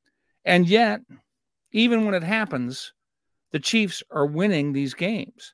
[0.45, 1.01] And yet,
[1.71, 2.93] even when it happens,
[3.51, 5.53] the Chiefs are winning these games.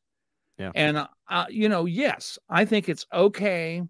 [0.57, 0.71] Yeah.
[0.75, 3.81] And, uh, you know, yes, I think it's okay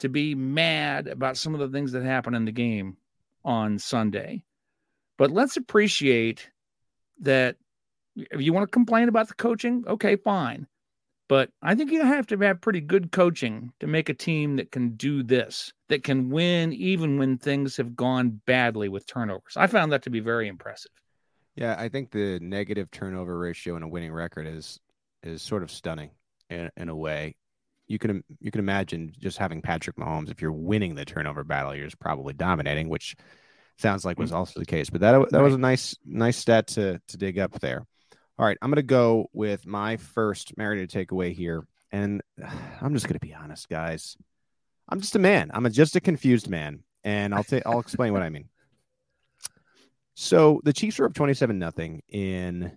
[0.00, 2.96] to be mad about some of the things that happen in the game
[3.44, 4.42] on Sunday.
[5.18, 6.48] But let's appreciate
[7.20, 7.56] that
[8.16, 10.66] if you want to complain about the coaching, okay, fine.
[11.28, 14.70] But I think you have to have pretty good coaching to make a team that
[14.70, 19.54] can do this, that can win even when things have gone badly with turnovers.
[19.56, 20.90] I found that to be very impressive.
[21.54, 24.80] Yeah, I think the negative turnover ratio in a winning record is
[25.22, 26.10] is sort of stunning
[26.50, 27.36] in, in a way.
[27.86, 30.30] You can you can imagine just having Patrick Mahomes.
[30.30, 33.16] If you're winning the turnover battle, you're probably dominating, which
[33.78, 34.20] sounds like mm.
[34.20, 34.88] was also the case.
[34.90, 37.86] But that that was a nice nice stat to to dig up there.
[38.42, 42.20] All right, I'm going to go with my first marinated takeaway here, and
[42.80, 44.16] I'm just going to be honest, guys.
[44.88, 45.52] I'm just a man.
[45.54, 48.48] I'm a, just a confused man, and I'll take I'll explain what I mean.
[50.14, 52.76] So the Chiefs were up 27 nothing in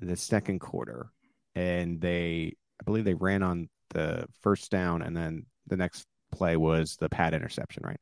[0.00, 1.10] the second quarter,
[1.56, 6.56] and they, I believe, they ran on the first down, and then the next play
[6.56, 8.00] was the pad interception, right?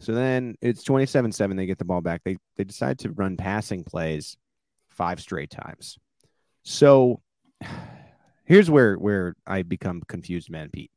[0.00, 1.56] So then it's 27 7.
[1.56, 2.22] They get the ball back.
[2.24, 4.36] They, they decide to run passing plays
[4.88, 5.96] five straight times.
[6.68, 7.22] So
[8.44, 10.90] here's where, where I become confused, man, Pete.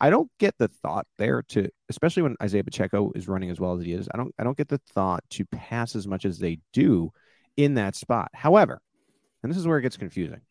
[0.00, 3.76] I don't get the thought there to, especially when Isaiah Pacheco is running as well
[3.76, 4.08] as he is.
[4.14, 7.10] I don't, I don't get the thought to pass as much as they do
[7.56, 8.28] in that spot.
[8.34, 8.80] However,
[9.42, 10.42] and this is where it gets confusing.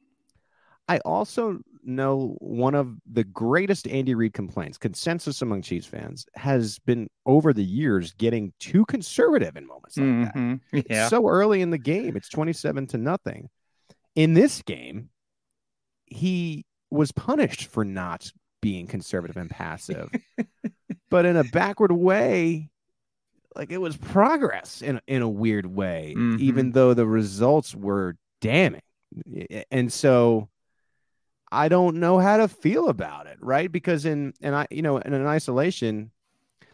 [0.89, 6.79] I also know one of the greatest Andy Reid complaints, consensus among Chiefs fans, has
[6.79, 10.35] been over the years getting too conservative in moments like that.
[10.35, 10.59] Mhm.
[10.73, 11.07] It's Yeah.
[11.07, 12.17] so early in the game.
[12.17, 13.49] It's 27 to nothing.
[14.15, 15.09] In this game,
[16.05, 20.09] he was punished for not being conservative and passive.
[21.09, 22.69] but in a backward way,
[23.55, 26.39] like it was progress in in a weird way, Mhm.
[26.39, 28.81] even though the results were damning.
[29.71, 30.49] And so
[31.51, 33.71] I don't know how to feel about it, right?
[33.71, 36.11] Because in and I, you know, in an isolation,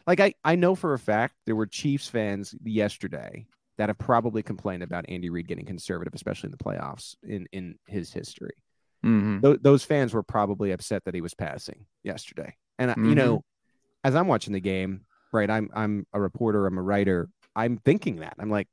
[0.08, 3.46] like I, I know for a fact there were Chiefs fans yesterday
[3.82, 7.80] that have probably complained about Andy Reid getting conservative, especially in the playoffs in in
[7.88, 8.54] his history.
[9.04, 9.42] Mhm.
[9.42, 12.56] Th- those fans were probably upset that he was passing yesterday.
[12.78, 13.44] And I you know,
[14.04, 15.02] as I'm watching the game,
[15.34, 15.50] right?
[15.50, 17.30] I'm I'm a reporter, I'm a writer.
[17.56, 18.68] I'm thinking that I'm like,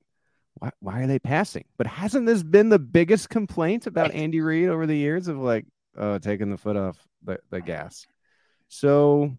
[0.59, 1.65] why why are they passing?
[1.79, 5.65] But hasn't this been the biggest complaint about Andy Reid over the years of like,
[5.97, 8.07] uh, taking the foot off the, the gas?
[8.69, 9.39] So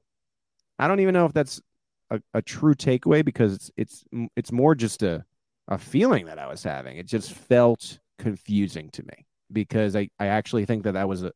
[0.80, 1.62] I don't even know if that's
[2.10, 4.04] a, a true takeaway because it's it's
[4.36, 5.26] it's more just a
[5.70, 6.98] a feeling that I was having.
[6.98, 11.32] It just felt confusing to me because I, I actually think that that was a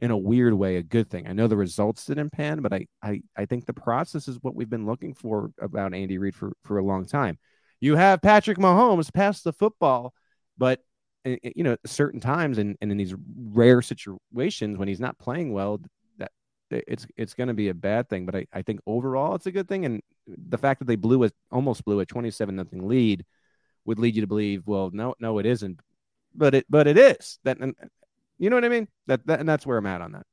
[0.00, 1.26] in a weird way a good thing.
[1.26, 4.54] I know the results didn't pan, but I, I I think the process is what
[4.54, 7.38] we've been looking for about Andy Reid for for a long time.
[7.80, 10.12] You have Patrick Mahomes pass the football,
[10.58, 10.80] but
[11.24, 13.14] uh, you know certain times and, and in these
[13.50, 15.80] rare situations when he's not playing well
[16.18, 16.30] that
[16.70, 19.52] it's it's going to be a bad thing but I, I think overall it's a
[19.52, 23.24] good thing and the fact that they blew it almost blew a 27 nothing lead
[23.88, 25.80] would lead you to believe well no no it isn't
[26.34, 27.74] but it but it is that and,
[28.38, 30.26] you know what i mean that, that and that's where i'm at on that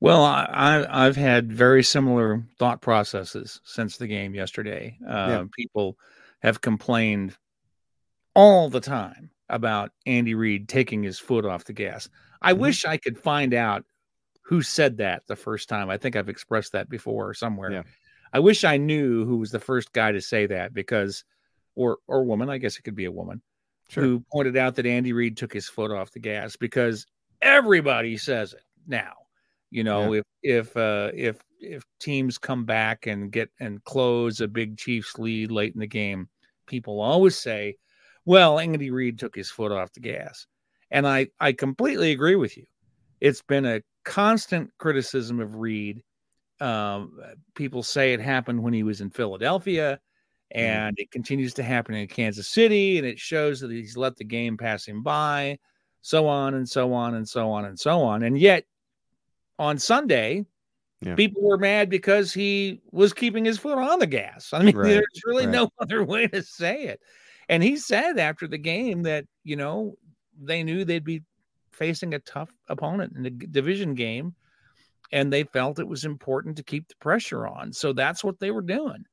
[0.00, 4.98] Well, I, I've had very similar thought processes since the game yesterday.
[5.02, 5.44] Uh, Yeah.
[5.56, 5.96] People
[6.42, 7.34] have complained
[8.34, 12.08] all the time about Andy Reid taking his foot off the gas.
[12.42, 12.58] I Mhm.
[12.58, 13.84] wish I could find out
[14.42, 15.88] who said that the first time.
[15.88, 17.72] I think I've expressed that before somewhere.
[17.72, 17.82] Yeah.
[18.32, 21.24] I wish I knew who was the first guy to say that because,
[21.74, 23.42] or or woman, I guess it could be a woman
[23.94, 27.06] who pointed out that Andy Reid took his foot off the gas because
[27.42, 29.12] everybody says it now.
[29.70, 34.46] You know, if if uh, if if teams come back and get and close a
[34.46, 36.28] big Chiefs lead late in the game,
[36.66, 37.76] people always say,
[38.24, 40.46] "Well, Andy Reid took his foot off the gas,"
[40.92, 42.66] and I I completely agree with you.
[43.20, 46.04] It's been a constant criticism of Reid.
[46.60, 47.18] Um,
[47.56, 49.98] people say it happened when he was in Philadelphia,
[50.54, 50.60] Mm-hmm.
[50.66, 54.24] and it continues to happen in Kansas City, and it shows that he's let the
[54.24, 55.58] game pass him by,
[56.02, 58.22] so on and so on and so on and so on.
[58.22, 58.64] And yet,
[59.58, 60.44] on Sunday,
[61.00, 61.14] Yeah.
[61.14, 64.52] people were mad because he was keeping his foot on the gas.
[64.52, 65.52] I mean, Right, there's really right.
[65.52, 67.00] no other way to say it.
[67.48, 69.96] And he said after the game that, you know,
[70.40, 71.22] they knew they'd be
[71.72, 74.34] facing a tough opponent in the division game
[75.12, 77.72] and they felt it was important to keep the pressure on.
[77.72, 79.04] So that's what they were doing.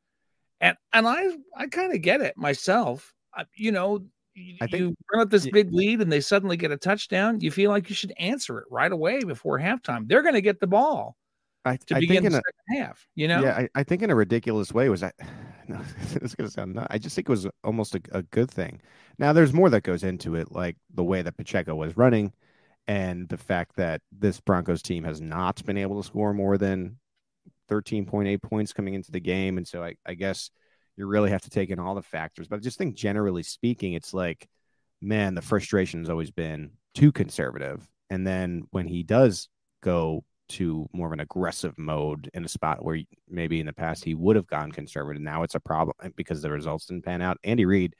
[0.61, 3.13] And and I I kind of get it myself.
[3.35, 6.55] I, you know, you, I think- you run up this big lead and they suddenly
[6.55, 10.07] get a touchdown, you feel like you should answer it right away before halftime.
[10.07, 11.17] They're going to get the ball
[11.65, 13.41] I, to I begin think the in a, second half, you know?
[13.43, 15.15] Yeah, I, I think in a ridiculous way was that.
[15.67, 15.79] No,
[16.15, 16.73] it's gonna sound.
[16.73, 18.81] nut- I just think it was almost a, a good thing.
[19.19, 22.33] Now, there's more that goes into it, like the way that Pacheco was running,
[22.87, 26.97] and the fact that this Broncos team has not been able to score more than
[27.71, 30.49] 13.8 points coming into the game, and so I, I guess
[30.97, 32.47] you really have to take in all the factors.
[32.47, 34.47] But I just think, generally speaking, it's like,
[35.01, 39.47] man, the frustration has always been too conservative, and then when he does
[39.81, 44.03] go to more of an aggressive mode in a spot where maybe in the past
[44.03, 45.21] he would have gone conservative.
[45.21, 47.37] Now it's a problem eh, because the results didn't pan out.
[47.43, 47.95] Andy Reid,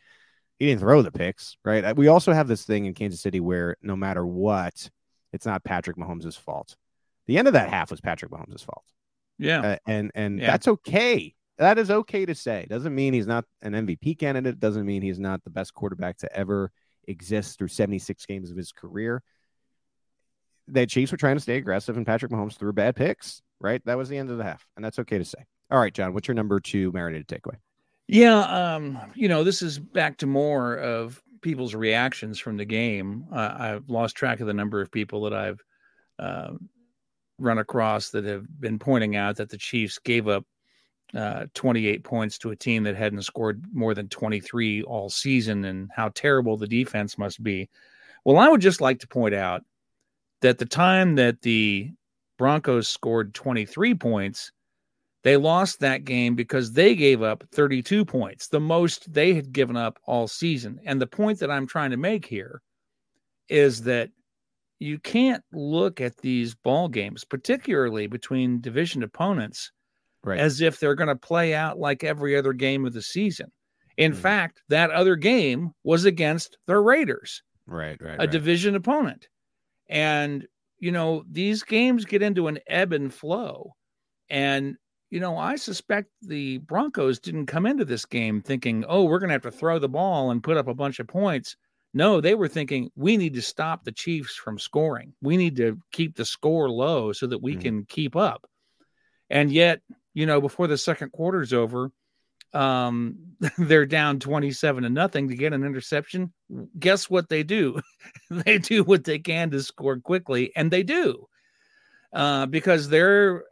[0.60, 1.84] he didn't throw the picks, right?
[1.84, 4.90] Uh, we also have this thing in Kansas City where no matter what,
[5.32, 6.76] it's not Patrick Mahomes' fault.
[7.28, 8.84] The end of that half was Patrick Mahomes' fault.
[9.42, 9.62] Yeah.
[9.62, 10.52] Uh, and and Yeah.
[10.52, 11.34] that's okay.
[11.58, 12.66] That is okay to say.
[12.70, 14.60] Doesn't mean he's not an MVP candidate.
[14.60, 16.72] Doesn't mean he's not the best quarterback to ever
[17.08, 19.22] exist through 76 games of his career.
[20.68, 23.42] The Chiefs were trying to stay aggressive, and Patrick Mahomes threw bad picks.
[23.60, 25.46] Right, that was the end of the half, and that's okay to say.
[25.70, 27.58] All right, John, what's your number two marinated takeaway?
[28.08, 33.26] Yeah, um, you know, this is back to more of people's reactions from the game.
[33.32, 35.64] Uh, I've lost track of the number of people that I've
[36.18, 36.54] uh,
[37.42, 40.46] run across that have been pointing out that the Chiefs gave up
[41.14, 45.90] uh, 28 points to a team that hadn't scored more than 23 all season, and
[45.94, 47.70] how terrible the defense must be.
[48.24, 49.64] Well, I would just like to point out
[50.42, 51.92] that the time that the
[52.38, 54.52] Broncos scored 23 points,
[55.24, 59.76] they lost that game because they gave up 32 points, the most they had given
[59.76, 60.80] up all season.
[60.86, 62.62] And the point that I'm trying to make here
[63.50, 64.10] is that
[64.82, 69.72] you can't look at these ball games, particularly between division opponents,
[70.24, 70.40] Right.
[70.40, 73.52] as if they're going to play out like every other game of the season.
[73.98, 74.16] In Mhm.
[74.16, 78.28] fact, that other game was against the Raiders right, right, a right.
[78.28, 79.28] division opponent.
[79.90, 80.48] And,
[80.80, 83.74] you know, these games get into an ebb and flow.
[84.30, 84.78] And,
[85.12, 89.30] you know, I suspect the Broncos didn't come into this game thinking, oh, we're going
[89.30, 91.58] to have to throw the ball and put up a bunch of points.
[91.94, 95.14] No, they were thinking, we need to stop the Chiefs from scoring.
[95.22, 97.62] We need to keep the score low so that we Mhm.
[97.62, 98.48] can keep up.
[99.30, 99.82] And yet,
[100.14, 101.92] you know, before the second quarter's over,
[102.54, 106.34] um, they're down 27 to nothing to get an interception.
[106.80, 107.82] Guess what they do?
[108.30, 111.28] they do what they can to score quickly, and they do
[112.14, 113.44] uh, because they're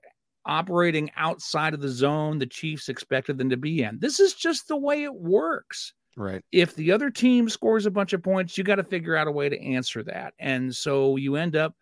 [0.45, 3.99] operating outside of the zone the Chiefs expected them to be in.
[3.99, 5.93] This is just the way it works.
[6.19, 6.43] Right.
[6.51, 9.31] If the other team scores a bunch of points, you got to figure out a
[9.31, 10.33] way to answer that.
[10.37, 11.73] And so you end up,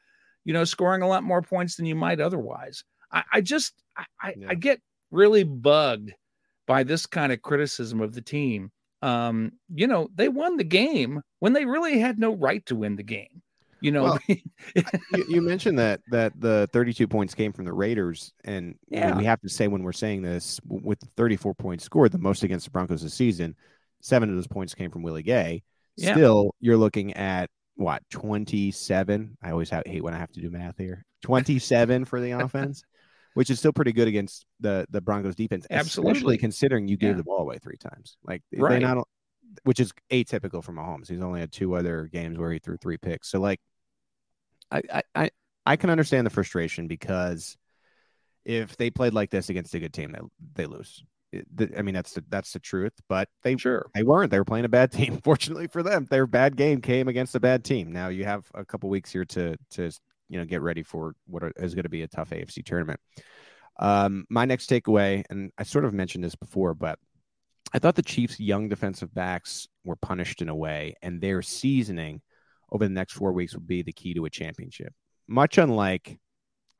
[0.45, 2.83] you know, scoring a lot more points than you might otherwise.
[3.11, 4.47] I, I just, I, I, Yeah.
[4.51, 4.79] I get
[5.09, 6.13] really bugged
[6.67, 8.71] by this kind of criticism of the team.
[9.01, 12.95] Um, you know, they won the game when they really had no right to win
[12.95, 13.41] the game.
[13.79, 18.33] You know, Well, you, you mentioned that that the 32 points came from the Raiders,
[18.43, 19.17] and you know, Yeah.
[19.17, 22.41] we have to say when we're saying this with the 34 points scored, the most
[22.43, 23.55] against the Broncos this season,
[24.01, 25.63] seven of those points came from Willie Gay.
[25.95, 26.13] Yeah.
[26.13, 29.37] Still, you're looking at what 27.
[29.41, 31.05] I always have, hate when I have to do math here.
[31.23, 32.83] 27 for the offense,
[33.33, 36.11] which is still pretty good against the the Broncos defense, Absolutely.
[36.11, 37.17] especially considering you gave Yeah.
[37.17, 38.17] the ball away three times.
[38.23, 39.07] Like they not,
[39.63, 41.07] which is atypical for Mahomes.
[41.07, 43.29] He's only had two other games where he threw three picks.
[43.29, 43.59] So like,
[44.71, 45.29] I I I,
[45.65, 47.57] I can understand the frustration because
[48.45, 51.03] if they played like this against a good team, they they lose.
[51.33, 53.89] I mean that's the, that's the truth, but they sure.
[53.93, 54.31] they weren't.
[54.31, 55.19] They were playing a bad team.
[55.23, 57.91] Fortunately for them, their bad game came against a bad team.
[57.91, 59.91] Now you have a couple weeks here to to
[60.29, 62.99] you know get ready for what is going to be a tough AFC tournament.
[63.79, 66.97] Um, my next takeaway, and I sort of mentioned this before, but
[67.73, 72.21] I thought the Chiefs' young defensive backs were punished in a way, and their seasoning
[72.71, 74.93] over the next four weeks will be the key to a championship.
[75.27, 76.17] Much unlike,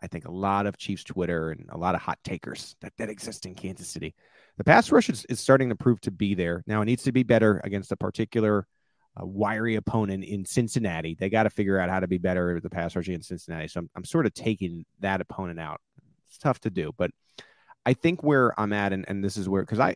[0.02, 3.10] I think, a lot of Chiefs Twitter and a lot of hot takers that, that
[3.10, 4.16] exist in Kansas City.
[4.58, 6.64] The pass rush is, is starting to prove to be there.
[6.66, 8.68] Now, it needs to be better against a particular
[9.20, 11.16] uh, wiry opponent in Cincinnati.
[11.16, 13.68] They got to figure out how to be better at the pass rush in Cincinnati.
[13.68, 15.80] So I'm, I'm sort of taking that opponent out.
[16.28, 17.12] It's tough to do, but
[17.86, 19.96] I think where I'm at, and, and this is where, because I,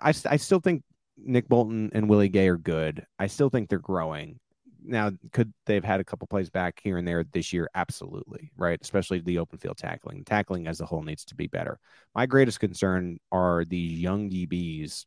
[0.00, 0.82] I, I still think
[1.16, 3.04] Nick Bolton and Willie Gay are good.
[3.18, 4.38] I still think they're growing.
[4.84, 7.68] Now, could they've had a couple plays back here and there this year?
[7.74, 8.78] Absolutely, right?
[8.80, 10.24] Especially the open field tackling.
[10.24, 11.78] Tackling as a whole needs to be better.
[12.14, 15.06] My greatest concern are these young DBs,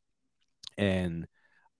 [0.77, 1.27] and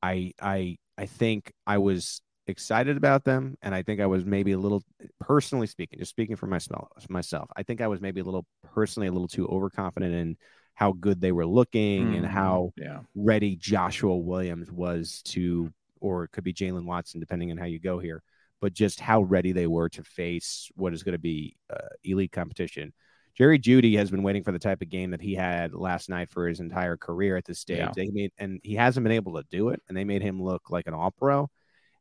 [0.02, 4.52] I, I, I think I was excited about them, and I think I was maybe
[4.54, 4.84] a little,
[5.20, 9.08] personally speaking, just speaking for myself, myself, I think I was maybe a little personally
[9.08, 10.38] a little too overconfident in
[10.74, 12.30] how good they were looking and Mhm.
[12.30, 13.02] how yeah.
[13.16, 15.72] ready Joshua Williams was to,
[16.02, 18.22] or it could be Jaylen Watson, depending on how you go here,
[18.60, 22.32] but just how ready they were to face what is going to be uh, elite
[22.32, 22.94] competition.
[23.34, 26.30] Jerry Jeudy has been waiting for the type of game that he had last night
[26.30, 27.80] for his entire career at this stage.
[27.80, 27.92] Yeah.
[27.96, 30.70] They made, and he hasn't been able to do it, and they made him look
[30.70, 31.50] like an all pro.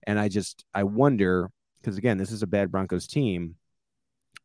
[0.06, 3.56] And I just, I wonder, because again, this is a bad Broncos team.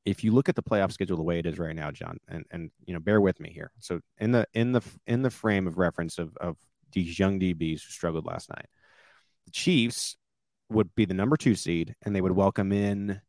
[0.06, 2.45] If you look at the playoff schedule the way it is right now, John, and
[2.51, 3.72] and you know, bear with me here.
[3.80, 6.58] So in the in the in the frame of reference of of
[6.91, 8.68] these young DBs who struggled last night,
[9.45, 10.17] the Chiefs
[10.69, 13.21] would be the number two seed, and they would welcome in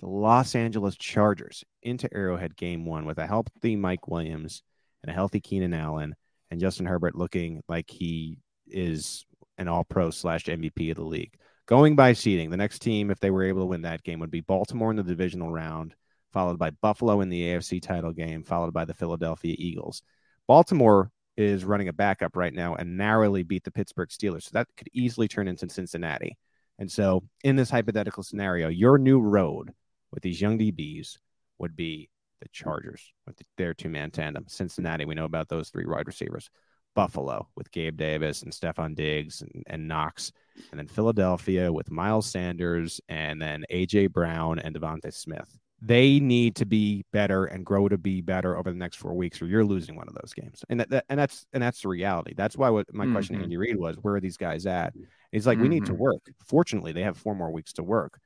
[0.00, 4.62] the Los Angeles Chargers into Arrowhead Game One with a healthy Mike Williams
[5.02, 6.14] and a healthy Keenan Allen
[6.50, 9.24] and Justin Herbert looking like he is
[9.58, 11.34] an All Pro slash MVP of the league.
[11.66, 14.30] Going by seeding, the next team, if they were able to win that game, would
[14.30, 15.94] be Baltimore in the divisional round,
[16.32, 20.02] followed by Buffalo in the AFC title game, followed by the Philadelphia Eagles.
[20.46, 24.44] Baltimore is running a backup right now and narrowly beat the Pittsburgh Steelers.
[24.44, 26.36] So that could easily turn into Cincinnati.
[26.78, 29.72] And so, in this hypothetical scenario, your new road
[30.10, 31.18] with these young DBs
[31.58, 32.10] would be
[32.40, 34.44] the Chargers with their two man tandem.
[34.48, 36.50] Cincinnati, we know about those three wide receivers.
[36.94, 40.32] Buffalo with Gabe Davis and Stefon Diggs and, and Knox.
[40.70, 45.58] And then Philadelphia with Miles Sanders and then AJ Brown and DeVonta Smith.
[45.86, 49.42] They need to be better and grow to be better over the next four weeks,
[49.42, 50.64] or you're losing one of those games.
[50.70, 52.32] And that, that- and that's and that's the reality.
[52.34, 53.44] That's why what my question to Mhm.
[53.44, 54.94] Andy Reid was, where are these guys at?
[55.30, 55.98] He's like, we need to Mhm.
[55.98, 56.22] work.
[56.46, 58.18] Fortunately, they have four more weeks to work.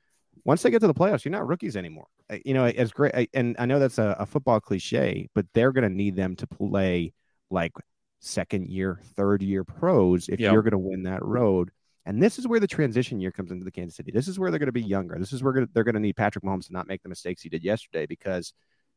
[0.45, 2.07] Once they get to the playoffs, you're not rookies anymore.
[2.45, 5.89] You know, it's great, and I know that's a, a football cliche, but they're going
[5.89, 7.11] to need them to play
[7.51, 7.73] like
[8.21, 10.53] second year, third year pros if Yep.
[10.53, 11.71] you're going to win that road.
[12.05, 14.11] And this is where the transition year comes into the Kansas City.
[14.11, 15.17] This is where they're going to be younger.
[15.19, 17.49] This is where they're going to need Patrick Mahomes to not make the mistakes he
[17.49, 18.53] did yesterday because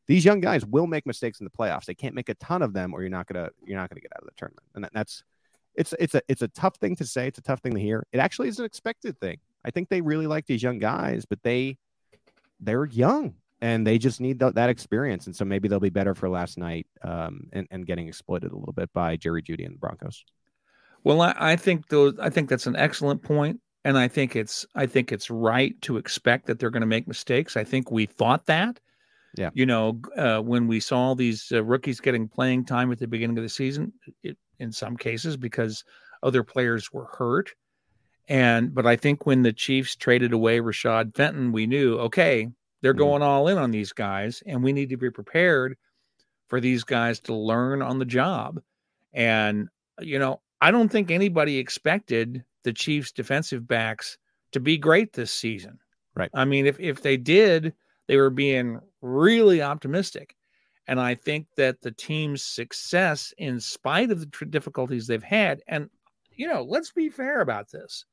[0.07, 1.85] these young guys will make mistakes in the playoffs.
[1.85, 4.11] They can't make a ton of them, or you're not gonna you're not gonna get
[4.15, 4.67] out of the tournament.
[4.75, 5.23] And that's
[5.75, 7.27] it's it's a it's a tough thing to say.
[7.27, 8.05] It's a tough thing to hear.
[8.11, 9.37] It actually is an expected thing.
[9.65, 11.77] I think they really like these young guys, but they
[12.59, 15.25] they're young and they just need th- that experience.
[15.25, 18.57] And so maybe they'll be better for last night um, and and getting exploited a
[18.57, 20.25] little bit by Jerry Jeudy and the Broncos.
[21.03, 22.17] Well, I, I think those.
[22.19, 24.65] I think that's an excellent point, and I think it's.
[24.75, 27.57] I think it's right to expect that they're going to make mistakes.
[27.57, 28.79] I think we thought that.
[29.35, 29.49] Yeah.
[29.53, 33.37] You know, uh, when we saw these uh, rookies getting playing time at the beginning
[33.37, 33.91] of the season,
[34.23, 35.83] it in some cases because
[36.21, 37.49] other players were hurt.
[38.29, 42.47] And but I think when the Chiefs traded away Rashad Fenton, we knew okay,
[42.81, 42.97] they're Mhm.
[42.99, 45.75] going all in on these guys, and we need to be prepared
[46.47, 48.61] for these guys to learn on the job.
[49.13, 49.67] And
[49.99, 54.17] you know, I don't think anybody expected the Chiefs defensive backs
[54.53, 55.77] to be great this season.
[56.15, 56.29] Right.
[56.33, 57.73] I mean, if if they did,
[58.07, 60.37] they were being really optimistic.
[60.87, 65.89] And I think that the team's success, in spite of the difficulties they've had, and
[66.31, 68.05] you know, let's be fair about this.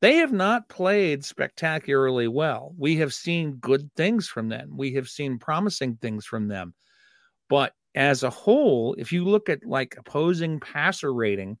[0.00, 2.72] They have not played spectacularly well.
[2.78, 4.76] We have seen good things from them.
[4.76, 6.72] We have seen promising things from them.
[7.48, 11.58] But as a whole, if you look at like opposing passer rating,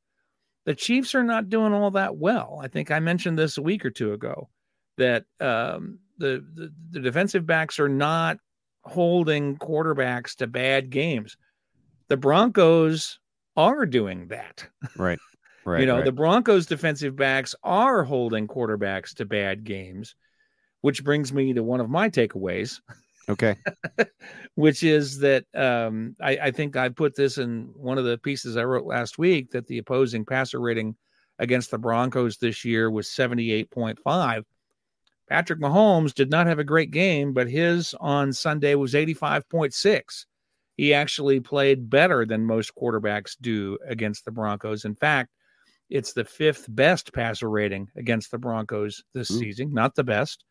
[0.64, 2.60] the Chiefs are not doing all that well.
[2.62, 4.48] I think I mentioned this a week or two ago
[4.96, 8.38] that um, the, the the defensive backs are not
[8.84, 11.36] holding quarterbacks to bad games.
[12.08, 13.18] The Broncos
[13.56, 14.66] are doing that.
[14.96, 15.18] Right.
[15.66, 15.80] Right.
[15.80, 16.04] you know, right.
[16.04, 20.14] the Broncos defensive backs are holding quarterbacks to bad games,
[20.82, 22.82] which brings me to one of my takeaways,
[23.28, 23.56] okay.
[24.54, 28.56] which is that um, I, I think I put this in one of the pieces
[28.56, 30.96] I wrote last week that the opposing passer rating
[31.38, 34.44] against the Broncos this year was 78.5.
[35.28, 40.26] Patrick Mahomes did not have a great game, but his on Sunday was 85.6.
[40.76, 44.84] He actually played better than most quarterbacks do against the Broncos.
[44.84, 45.30] In fact,
[45.88, 49.38] it's the fifth best passer rating against the Broncos this Ooh.
[49.38, 50.44] season, not the best.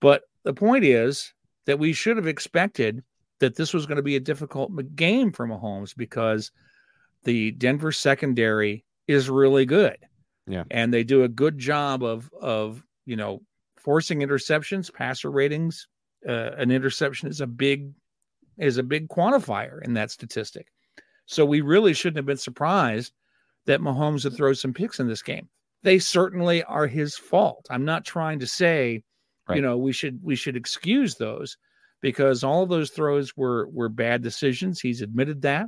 [0.00, 1.33] But the point is
[1.66, 3.02] that we should have expected
[3.40, 6.50] that this was going to be a difficult game for Mahomes because
[7.24, 9.96] the Denver secondary is really good.
[10.46, 10.64] Yeah.
[10.70, 13.42] And they do a good job of of, you know,
[13.76, 15.88] forcing interceptions, passer ratings.
[16.26, 17.92] Uh, an interception is a big
[18.58, 20.68] is a big quantifier in that statistic.
[21.26, 23.12] So we really shouldn't have been surprised
[23.66, 25.48] that Mahomes would throw some picks in this game.
[25.82, 27.66] They certainly are his fault.
[27.70, 29.02] I'm not trying to say,
[29.52, 31.56] you know, we should we should excuse those
[32.00, 34.80] because all of those throws were were bad decisions.
[34.80, 35.66] He's admitted that.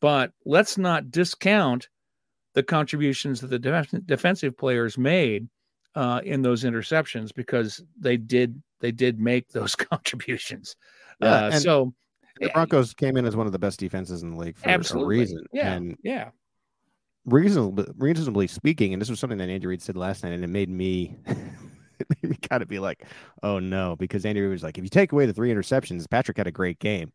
[0.00, 1.88] But let's not discount
[2.54, 5.48] the contributions that the def- defensive players made
[5.94, 10.76] uh, in those interceptions because they did they did make those contributions.
[11.20, 11.94] Yeah, uh, so
[12.40, 15.16] The Broncos came in as one of the best defenses in the league for absolutely
[15.16, 15.46] a reason.
[15.52, 16.30] Yeah, And yeah,
[17.24, 20.48] reasonably, reasonably speaking, and this was something that Andrew Reid said last night, and it
[20.48, 21.36] made me, it
[22.22, 23.04] made me kind of be like,
[23.42, 26.36] "Oh no," because Andy Reid was like, "If you take away the three interceptions, Patrick
[26.38, 27.12] had a great game."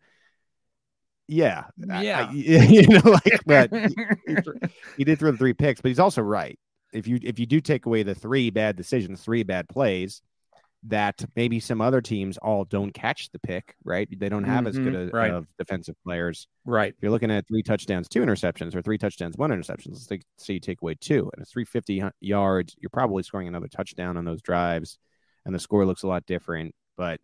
[1.27, 2.63] Yeah, I- I- Yeah.
[2.63, 3.97] you know, like, but he,
[4.95, 6.57] he did throw the three picks, but he's also right.
[6.93, 10.21] If you if you do take away the three bad decisions, three bad plays,
[10.83, 14.07] that maybe some other teams all don't catch the pick, right?
[14.17, 15.31] They don't have as good Mhm, a, right.
[15.31, 16.93] of defensive players right.
[16.95, 20.21] if you're looking at three touchdowns, two interceptions, or three touchdowns, one interception, let's take,
[20.37, 24.25] say you take away two and it's 350 yards, you're probably scoring another touchdown on
[24.25, 24.97] those drives,
[25.45, 26.73] and the score looks a lot different.
[26.95, 27.19] But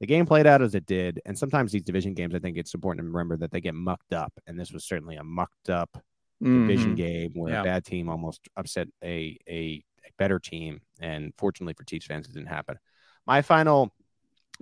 [0.00, 2.74] the game played out as it did, and sometimes these division games, I think it's
[2.74, 6.02] important to remember that they get mucked up, and this was certainly a mucked up
[6.42, 6.96] division Mhm.
[6.96, 7.60] game where Yeah.
[7.60, 12.28] a bad team almost upset a, a a better team, and fortunately for Chiefs fans,
[12.28, 12.76] it didn't happen.
[13.26, 13.92] My final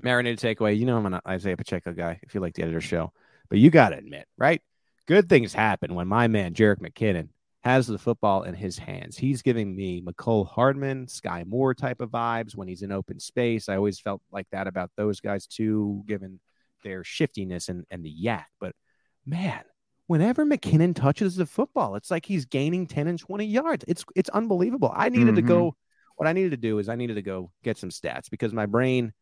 [0.02, 2.18] marinated takeaway, you know, I'm an Isaiah Pacheco guy.
[2.22, 3.12] If you like the editor show,
[3.48, 4.62] but you got to admit, right?
[5.06, 7.28] Good things happen when my man Jerick McKinnon
[7.62, 9.16] has the football in his hands.
[9.16, 13.68] He's giving me Mecole Hardman, Skyy Moore type of vibes when he's in open space.
[13.68, 16.40] I always felt like that about those guys too, given
[16.82, 18.44] their shiftiness and, and the YAC.
[18.60, 18.74] But
[19.24, 19.62] man,
[20.06, 23.84] whenever McKinnon touches the football, it's like he's gaining 10 and 20 yards.
[23.88, 24.92] It's it's unbelievable.
[24.94, 25.46] I needed to Mhm.
[25.48, 25.76] go.
[26.16, 28.66] What I needed to do is I needed to go get some stats because my
[28.66, 29.12] brain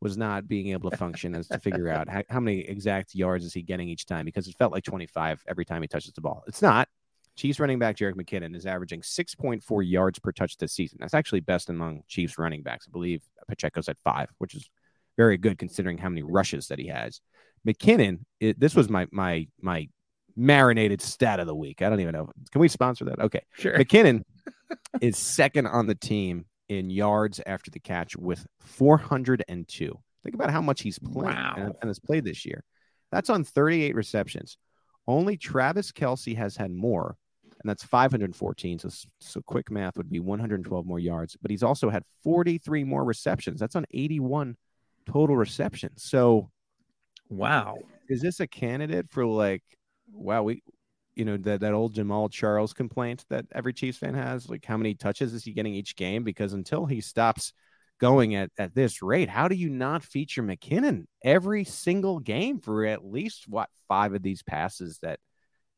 [0.00, 3.44] was not being able to function as to figure out how, how many exact yards
[3.44, 6.20] is he getting each time because it felt like 25 every time he touches the
[6.20, 6.42] ball.
[6.46, 6.88] It's not.
[7.34, 10.98] Chiefs running back Jerick McKinnon is averaging 6.4 yards per touch this season.
[11.00, 12.86] That's actually best among Chiefs running backs.
[12.86, 14.68] I believe Pacheco's at five, which is
[15.16, 17.20] very good considering how many rushes that he has.
[17.66, 19.88] McKinnon, it, this was my my my
[20.36, 21.80] marinated stat of the week.
[21.80, 22.30] I don't even know.
[22.50, 23.20] Can we sponsor that?
[23.20, 23.42] Okay.
[23.54, 23.78] Sure.
[23.78, 24.22] McKinnon
[25.00, 29.98] is second on the team in yards after the catch with 402.
[30.22, 31.54] Think about how much he's played Wow.
[31.56, 32.64] and, and has played this year.
[33.10, 34.56] That's on 38 receptions.
[35.06, 37.16] Only Travis Kelce has had more,
[37.60, 38.78] and that's 514.
[38.78, 38.88] So,
[39.20, 43.58] so quick math would be 112 more yards, but he's also had 43 more receptions.
[43.60, 44.56] That's on 81
[45.06, 46.04] total receptions.
[46.04, 46.50] So,
[47.28, 47.78] Wow.
[48.08, 49.62] is this a candidate for like,
[50.12, 50.62] wow, we,
[51.14, 54.48] you know, that, that old Jamaal Charles complaint that every Chiefs fan has?
[54.48, 56.24] Like, how many touches is he getting each game?
[56.24, 57.52] Because until he stops
[58.00, 62.84] going at, at this rate, how do you not feature McKinnon every single game for
[62.84, 65.20] at least what five of these passes that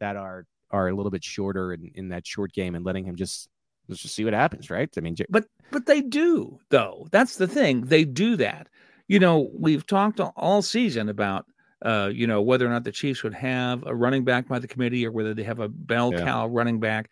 [0.01, 3.17] that are are a little bit shorter in, in that short game and letting him
[3.17, 3.49] just
[3.89, 4.89] let's just see what happens, right?
[4.97, 7.07] I mean, But but they do though.
[7.11, 7.83] That's the thing.
[7.83, 8.69] They do that.
[9.07, 11.45] You know, we've talked all season about
[11.85, 14.67] uh, you know, whether or not the Chiefs would have a running back by the
[14.69, 16.25] committee or whether they have a bell Yeah.
[16.25, 17.11] cow running back.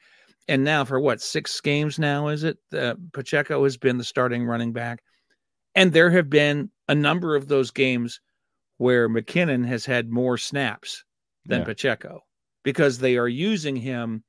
[0.49, 2.59] And now for what, six games now is it?
[2.73, 5.03] Uh, Pacheco has been the starting running back.
[5.75, 8.21] And there have been a number of those games
[8.79, 11.05] where McKinnon has had more snaps
[11.47, 11.67] than Yeah.
[11.67, 12.21] Pacheco
[12.65, 14.25] because they are using him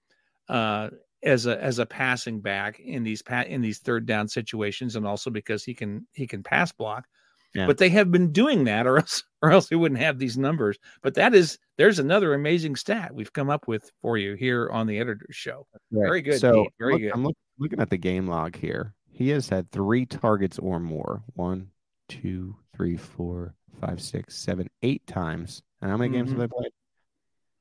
[0.50, 0.90] uh,
[1.24, 5.08] as a as a passing back in these pa- in these third down situations, and
[5.08, 7.06] also because he can he can pass block.
[7.54, 7.68] Yeah.
[7.68, 10.78] But they have been doing that, or else or else he wouldn't have these numbers.
[11.02, 14.88] But that is there's another amazing stat we've come up with for you here on
[14.88, 15.68] the editor's show.
[15.92, 16.08] Right.
[16.08, 16.74] Very good, So Pete.
[16.80, 17.12] Very look- good.
[17.14, 18.96] I'm look, looking at the game log here.
[19.08, 21.22] He has had three targets or more.
[21.36, 21.70] One,
[22.10, 25.62] two, three, four, five, six, seven, eight times.
[25.82, 26.42] And how many games have Mhm.
[26.42, 26.72] they played?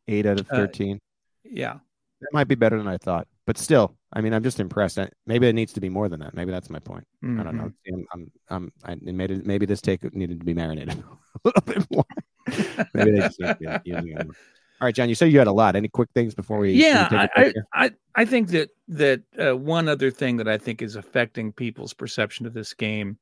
[0.09, 0.99] Eight out of Uh, thirteen.
[1.45, 1.75] Yeah,
[2.21, 3.29] that might be better than I thought.
[3.47, 4.99] But still, I mean, I'm just impressed.
[4.99, 6.35] I- Maybe it needs to be more than that.
[6.35, 7.07] Maybe that's my point.
[7.23, 7.73] I don't know.
[7.93, 10.99] I'm, I'm, I'm, I, it, maybe this take needed to be marinated
[11.35, 12.05] a little bit more.
[12.95, 14.35] maybe they just need to be using it more.
[14.81, 15.09] All right, John.
[15.09, 15.77] You said you had a lot.
[15.77, 16.73] Any quick things before we?
[16.73, 17.91] yeah we I, I.
[18.17, 22.45] I think that that uh, one other thing that i think is affecting people's perception
[22.47, 23.17] of this game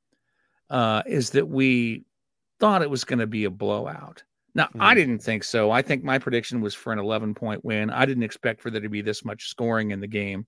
[0.70, 2.04] uh, is that we
[2.58, 4.22] thought it was going to be a blowout
[4.54, 4.96] now i Mhm.
[4.96, 8.24] didn't think so i think my prediction was for an 11 point win i didn't
[8.24, 10.44] expect for there to be this much scoring in the game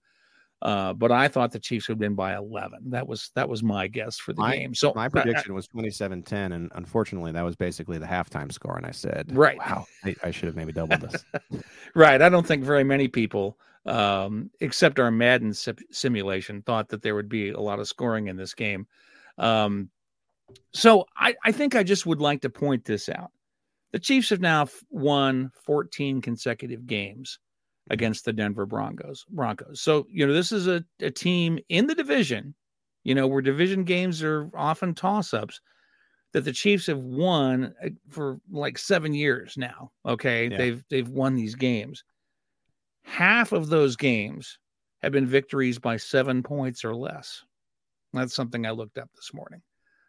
[0.63, 3.87] uh, but i thought the chiefs would win by 11 that was that was my
[3.89, 7.57] guess for the My- game so My I- prediction was 27-10, and unfortunately, that was
[7.57, 8.77] basically the halftime score.
[8.77, 9.59] And I said, Right.
[9.59, 11.25] wow, I, I should have maybe doubled this."
[11.95, 12.23] Right.
[12.23, 17.15] I don't think very many people, um, except our Madden sim- simulation, thought that there
[17.15, 18.87] would be a lot of scoring in this game.
[19.39, 19.91] Um,
[20.73, 23.31] so I, I think I just would like to point this out.
[23.93, 27.39] The Chiefs have now won 14 consecutive games
[27.91, 29.25] against the Denver Broncos.
[29.29, 29.81] Broncos.
[29.81, 32.55] So you know this is a, a team in the division.
[33.05, 35.61] You know where division games are often toss-ups.
[36.33, 39.93] That the Chiefs have won uh, for like seven years now.
[40.07, 40.57] Okay, Yeah.
[40.57, 42.05] they've they've won these games.
[43.05, 44.59] Half of those games
[45.03, 47.45] have been victories by seven points or less.
[48.15, 49.63] That's something I looked up this morning.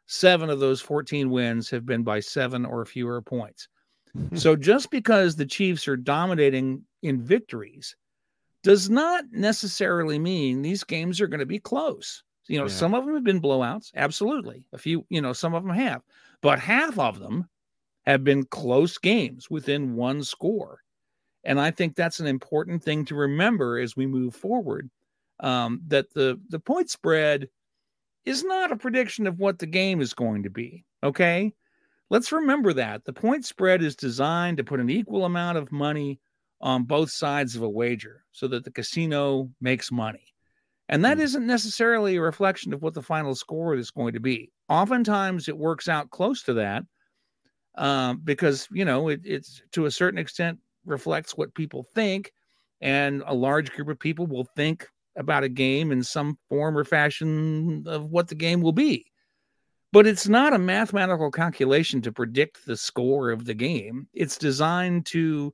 [0.06, 3.68] Seven of those 14 wins have been by seven or fewer points.
[4.36, 7.96] so just because the Chiefs are dominating in victories
[8.64, 12.24] does not necessarily mean these games are going to be close.
[12.48, 12.72] You know, Yeah.
[12.72, 14.66] some of them have been blowouts, absolutely.
[14.74, 16.02] A few, you know, some of them have,
[16.42, 17.48] but half of them
[18.06, 20.80] have been close games within one score.
[21.46, 24.90] And I think that's an important thing to remember as we move forward.
[25.40, 27.50] Um, that the the point spread
[28.24, 30.86] is not a prediction of what the game is going to be.
[31.04, 31.54] Okay.
[32.14, 36.20] Let's remember that the point spread is designed to put an equal amount of money
[36.62, 40.36] on both sides of a wager so that the casino makes money.
[40.90, 41.24] And that Hmm.
[41.24, 44.52] isn't necessarily a reflection of what the final score is going to be.
[44.70, 46.84] Oftentimes it works out close to that
[47.80, 52.32] um, because, you know, it, it's to a certain extent reflects what people think.
[52.80, 56.84] And a large group of people will think about a game in some form or
[56.84, 59.08] fashion of what the game will be.
[59.94, 64.08] But it's not a mathematical calculation to predict the score of the game.
[64.12, 65.54] It's designed to,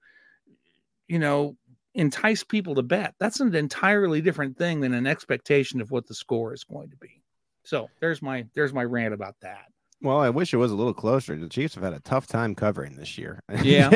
[1.09, 1.57] you know,
[1.93, 3.15] entice people to bet.
[3.19, 6.95] That's an entirely different thing than an expectation of what the score is going to
[6.95, 7.21] be.
[7.63, 9.65] So there's my there's my rant about that.
[10.01, 11.35] Well, I wish it was a little closer.
[11.35, 13.43] The Chiefs have had a tough time covering this year.
[13.61, 13.89] Yeah.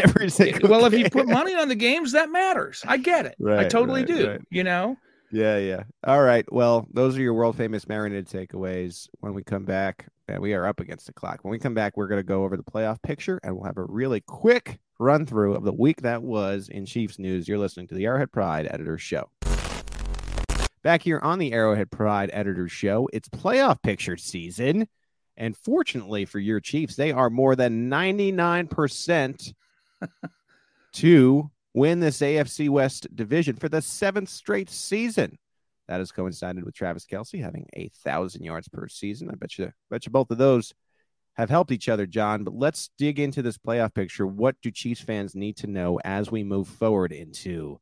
[0.61, 2.83] Well, if you put money on the games, that matters.
[2.85, 3.35] I get it.
[3.47, 4.29] I totally right, do.
[4.31, 4.41] right.
[4.49, 4.97] You know.
[5.33, 5.83] Yeah, yeah.
[6.05, 6.45] All right.
[6.53, 9.09] Well, those are your world famous marinated takeaways.
[9.19, 11.43] When we come back, and we are up against the clock.
[11.43, 13.77] When we come back, we're going to go over the playoff picture and we'll have
[13.77, 17.47] a really quick run through of the week that was in Chiefs news.
[17.47, 19.29] You're listening to the Arrowhead Pride Editor's Show.
[20.81, 24.87] Back here on the Arrowhead Pride Editor's Show, it's playoff picture season.
[25.35, 29.53] And fortunately for your Chiefs, they are more than 99%
[30.93, 35.37] to win this AFC West division for the seventh straight season.
[35.87, 39.29] That has coincided with Travis Kelce having a thousand yards per season.
[39.29, 40.73] I bet you, bet you both of those
[41.33, 42.43] have helped each other, John.
[42.43, 44.25] But let's dig into this playoff picture.
[44.25, 47.79] What do Chiefs fans need to know as we move forward into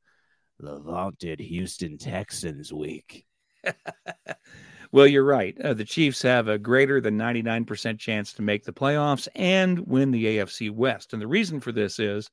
[0.60, 3.26] the vaunted Houston Texans week?
[4.94, 5.60] Well, you're right.
[5.62, 10.12] Uh, the Chiefs have a greater than 99% chance to make the playoffs and win
[10.12, 11.14] the AFC West.
[11.14, 12.30] And the reason for this is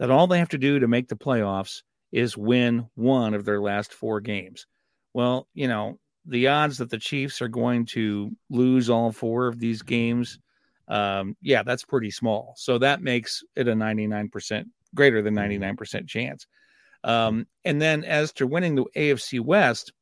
[0.00, 3.60] that all they have to do to make the playoffs is win one of their
[3.60, 4.66] last four games.
[5.12, 9.60] Well, you know, the odds that the Chiefs are going to lose all four of
[9.60, 10.38] these games,
[10.88, 12.54] um, yeah, that's pretty small.
[12.56, 16.46] So that makes it a 99% greater than 99% chance.
[17.04, 19.92] Um, and then as to winning the AFC West,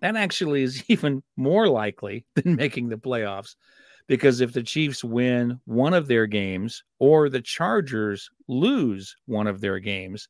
[0.00, 3.54] that actually is even more likely than making the playoffs
[4.06, 9.60] because if the Chiefs win one of their games or the Chargers lose one of
[9.60, 10.28] their games,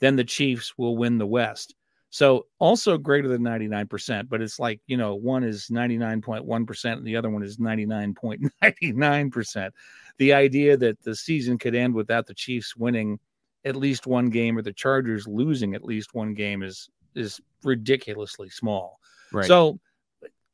[0.00, 1.74] then the Chiefs will win the West.
[2.10, 7.16] So also greater than 99%, but it's like, you know, one is 99.1% and the
[7.16, 9.70] other one is 99.99%.
[10.18, 13.20] The idea that the season could end without the Chiefs winning
[13.64, 18.48] at least one game or the Chargers losing at least one game is is ridiculously
[18.48, 19.00] small.
[19.32, 19.46] Right.
[19.46, 19.78] So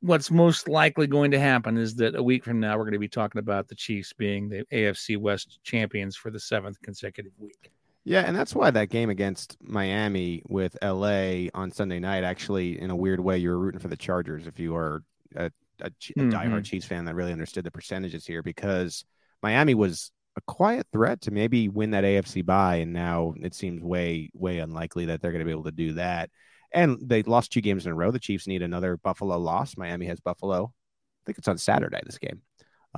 [0.06, 2.98] what's most likely going to happen is that a week from now we're going to
[2.98, 7.70] be talking about the Chiefs being the AFC West champions for the seventh consecutive week.
[8.04, 12.90] Yeah, and that's why that game against Miami with LA on Sunday night actually, in
[12.90, 15.02] a weird way, you were rooting for the Chargers if you are
[15.34, 15.50] a,
[15.80, 16.30] a, a Mhm.
[16.30, 19.04] diehard Chiefs fan that really understood the percentages here because
[19.42, 23.82] Miami was a quiet threat to maybe win that AFC bye, and now it seems
[23.82, 26.30] way, way unlikely that they're going to be able to do that.
[26.72, 28.10] And they lost two games in a row.
[28.10, 29.76] The Chiefs need another Buffalo loss.
[29.76, 30.64] Miami has Buffalo.
[30.64, 32.00] I think it's on Saturday.
[32.04, 32.42] This game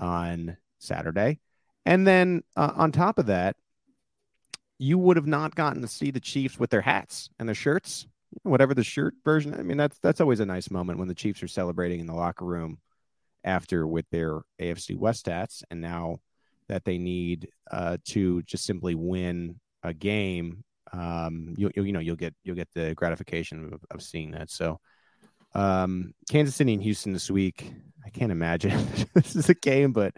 [0.01, 1.41] on Saturday,
[1.87, 3.57] and then uh, on top of that,
[4.79, 8.07] you would have not gotten to see the Chiefs with their hats and their shirts,
[8.43, 9.55] whatever the shirt version.
[9.55, 12.15] I mean, that's that's always a nice moment when the Chiefs are celebrating in the
[12.15, 12.79] locker room
[13.45, 16.19] after with their AFC West hats, and now
[16.69, 22.01] that they need uh, to just simply win a game, um, you, you you know
[22.01, 24.51] you'll get you'll get the gratification of, of seeing that.
[24.51, 24.81] So,
[25.55, 27.73] um, Kansas City and Houston this week.
[28.05, 30.15] I can't imagine this is a game, but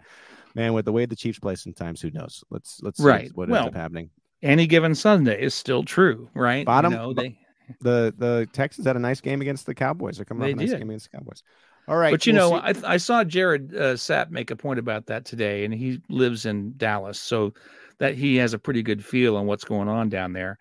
[0.55, 2.43] man, with the way the Chiefs play, sometimes who knows?
[2.49, 3.31] Let's let's see Right.
[3.33, 4.09] what Well, ends up happening.
[4.43, 6.65] Any given Sunday is still true, right?
[6.65, 7.37] Bottom- you know, they,
[7.81, 10.17] the the Texans had a nice game against the Cowboys.
[10.17, 10.79] They're coming They off a nice did.
[10.79, 11.43] game against the Cowboys.
[11.87, 14.79] All right, but you we'll know, I, I saw Jared uh, Sapp make a point
[14.79, 17.53] about that today, and he lives in Dallas, so
[18.01, 20.57] that he has a pretty good feel on what's going on down there.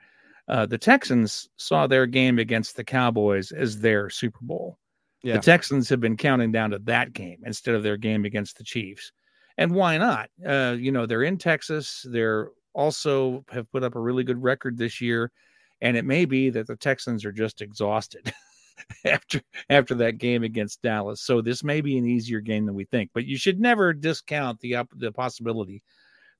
[0.46, 4.78] Uh, the Texans saw their game against the Cowboys as their Super Bowl.
[5.22, 5.34] Yeah.
[5.34, 8.64] The Texans have been counting down to that game instead of their game against the
[8.64, 9.10] Chiefs.
[9.56, 10.28] And why not?
[10.46, 12.04] Uh, you know, they're in Texas.
[12.10, 15.32] They're also have put up a really good record this year.
[15.80, 18.34] And it may be that the Texans are just exhausted
[19.06, 21.22] after after that game against Dallas.
[21.22, 23.12] So this may be an easier game than we think.
[23.14, 25.82] But you should never discount the up, the possibility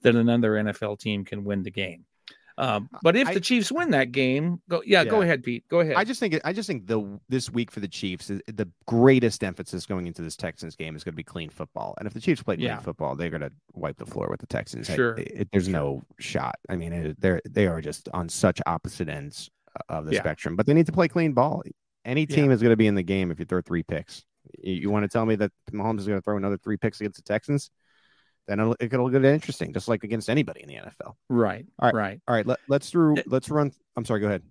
[0.02, 2.04] that another NFL team can win the game.
[2.58, 5.64] Um, but if I- the Chiefs win that game, go yeah, go ahead, Pete.
[5.70, 5.94] Go ahead.
[5.96, 9.42] I just think I just think the this week for the Chiefs is the greatest
[9.42, 11.94] emphasis going into this Texans game is going to be clean football.
[11.96, 12.80] And if the Chiefs play clean Yeah.
[12.80, 14.90] football, they're going to wipe the floor with the Texans.
[14.90, 15.14] I- Sure.
[15.16, 16.56] it- there's no shot.
[16.68, 19.48] I mean, it, they're they are just on such opposite ends
[19.88, 20.20] of the Yeah.
[20.20, 20.54] spectrum.
[20.56, 21.62] But they need to play clean ball.
[22.04, 22.36] Any Yeah.
[22.36, 24.26] team is going to be in the game if you throw three picks.
[24.62, 27.00] You, you want to tell me that Mahomes is going to throw another three picks
[27.00, 27.70] against the Texans?
[28.46, 31.14] Then it'll, it could get interesting, just like against anybody in the NFL.
[31.28, 31.94] right, All right.
[31.94, 32.20] right.
[32.26, 33.16] All right, let, let's through.
[33.26, 33.72] Let's run.
[33.96, 34.20] I'm sorry.
[34.20, 34.42] Go ahead.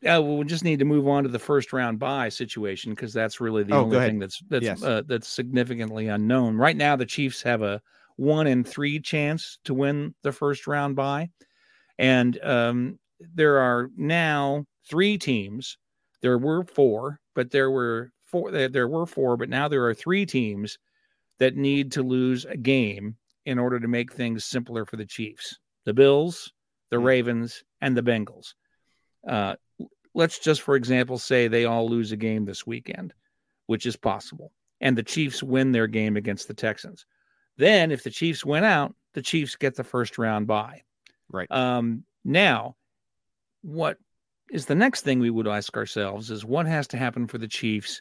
[0.00, 3.12] Yeah, well, we just need to move on to the first round bye situation because
[3.12, 4.82] that's really the Oh, only thing that's that's Yes.
[4.84, 6.94] uh, that's significantly unknown right now.
[6.94, 7.82] The Chiefs have a
[8.16, 11.30] one in three chance to win the first round bye,
[11.98, 12.98] and um,
[13.34, 15.78] there are now three teams.
[16.22, 18.52] There were four, but there were four.
[18.52, 20.78] There were four, but now there are three teams
[21.38, 23.16] that need to lose a game
[23.48, 26.52] in order to make things simpler for the Chiefs: the Bills,
[26.90, 27.04] the Hmm.
[27.04, 28.54] Ravens, and the Bengals.
[29.26, 29.56] Uh,
[30.14, 33.12] let's just, for example, say they all lose a game this weekend,
[33.66, 37.06] which is possible, and the Chiefs win their game against the Texans.
[37.56, 40.82] Then, if the Chiefs win out, the Chiefs get the first round bye.
[41.30, 41.50] Right.
[41.50, 42.76] Um, now,
[43.62, 43.98] what
[44.50, 47.48] is the next thing we would ask ourselves is what has to happen for the
[47.48, 48.00] Chiefs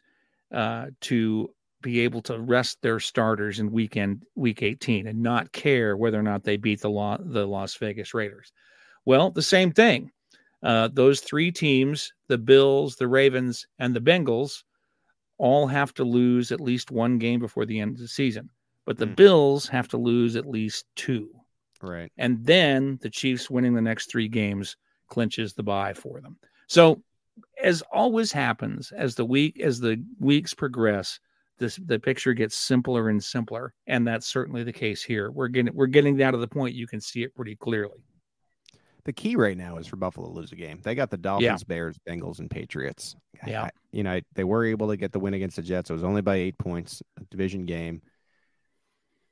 [0.53, 1.49] uh, to
[1.81, 6.23] be able to rest their starters in weekend week 18 and not care whether or
[6.23, 8.51] not they beat the law, the Las Vegas Raiders.
[9.05, 10.11] Well, the same thing.
[10.63, 14.63] Uh, those three teams, the Bills, the Ravens, and the Bengals,
[15.37, 18.49] all have to lose at least one game before the end of the season.
[18.85, 19.13] But the Hmm.
[19.13, 21.29] Bills have to lose at least two.
[21.81, 22.11] Right.
[22.17, 24.75] And then the Chiefs winning the next three games
[25.09, 26.37] clinches the bye for them.
[26.67, 27.03] So,
[27.61, 31.19] as always happens, as the week as the weeks progress,
[31.59, 35.31] this the picture gets simpler and simpler, and that's certainly the case here.
[35.31, 38.03] We're getting we're getting down to the point you can see it pretty clearly.
[39.05, 40.81] The key right now is for Buffalo to lose a game.
[40.83, 43.15] They got the Dolphins, Bears, Bengals, and Patriots.
[43.45, 43.63] Yeah.
[43.63, 45.89] I- you know, they were able to get the win against the Jets.
[45.89, 48.01] It was only by eight points, a division game.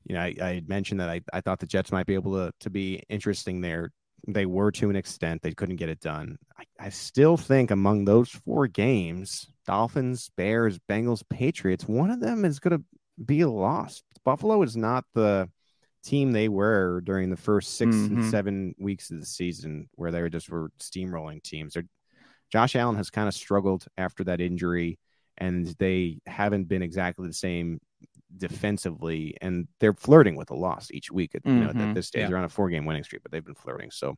[0.05, 2.33] You know, I, I had mentioned that I, I thought the Jets might be able
[2.33, 3.91] to, to be interesting there.
[4.27, 5.41] They were to an extent.
[5.41, 6.37] They couldn't get it done.
[6.57, 12.45] I, I still think among those four games, Dolphins, Bears, Bengals, Patriots, one of them
[12.45, 12.83] is going to
[13.23, 14.03] be a loss.
[14.23, 15.49] Buffalo is not the
[16.03, 18.31] team they were during the first 6 and Mhm.
[18.31, 21.73] seven weeks of the season, where they were just were steamrolling teams.
[21.73, 21.85] They're
[22.51, 24.99] Josh Allen has kind of struggled after that injury,
[25.37, 27.81] and they haven't been exactly the same
[28.37, 31.35] defensively, and they're flirting with a loss each week.
[31.35, 32.27] At, You know, at this stage, yeah.
[32.27, 33.91] they're on a four-game winning streak, but they've been flirting.
[33.91, 34.15] So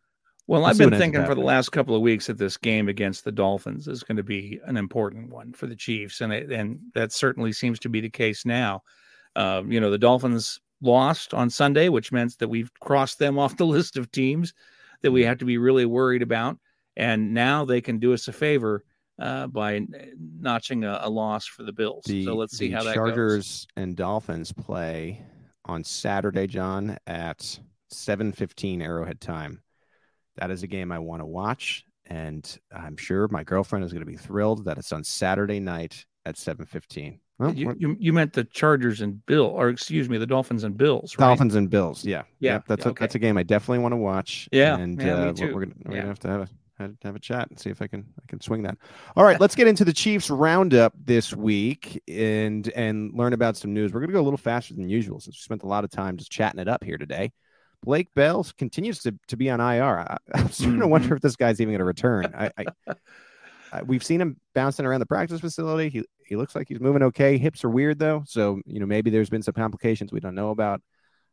[0.48, 2.58] Well, I've been what ends up thinking for the last couple of weeks that this
[2.58, 6.32] game against the Dolphins is going to be an important one for the Chiefs, and
[6.34, 8.82] it, and that certainly seems to be the case now.
[9.36, 13.58] Uh, you know, the Dolphins lost on Sunday, which meant that we've crossed them off
[13.58, 14.54] the list of teams
[15.02, 15.14] that Mm-hmm.
[15.16, 16.58] we have to be really worried about,
[16.96, 18.84] and now they can do us a favor
[19.20, 19.82] uh, by
[20.40, 22.04] notching a, a loss for the Bills.
[22.06, 22.96] the, so let's see how that goes.
[22.96, 25.22] Chargers and Dolphins play
[25.66, 27.60] on Saturday, John, at
[27.94, 29.62] 7:15 Arrowhead time.
[30.38, 34.06] That is a game I want to watch, and I'm sure my girlfriend is going
[34.06, 37.20] to be thrilled that it's on Saturday night at 7:15.
[37.40, 40.76] Well, You, you, you meant the Chargers and Bill, or excuse me, the Dolphins and
[40.76, 41.28] Bills, right?
[41.28, 43.92] Dolphins and Bills, yeah, Yeah, Yep, that's yeah, a, that's a game I definitely want
[43.94, 44.50] to watch.
[44.52, 45.54] Yeah, and yeah, uh, we're- too.
[45.54, 45.98] we're gonna, we're Yeah.
[46.02, 46.48] gonna have to have a
[46.80, 48.78] have have a chat and see if I can I can swing that.
[49.16, 53.74] All right, let's get into the Chiefs roundup this week and and learn about some
[53.74, 53.94] news.
[53.94, 56.18] We're gonna go a little faster than usual since we spent a lot of time
[56.18, 57.32] just chatting it up here today.
[57.84, 60.00] Blake Bell continues to, to be on IR.
[60.00, 61.16] I, I'm starting to wonder mm-hmm.
[61.16, 62.34] if this guy's even going to return.
[62.36, 62.66] I, I,
[63.72, 65.90] I we've seen him bouncing around the practice facility.
[65.90, 67.38] He he looks like he's moving okay.
[67.38, 70.50] Hips are weird though, so you know maybe there's been some complications we don't know
[70.50, 70.82] about.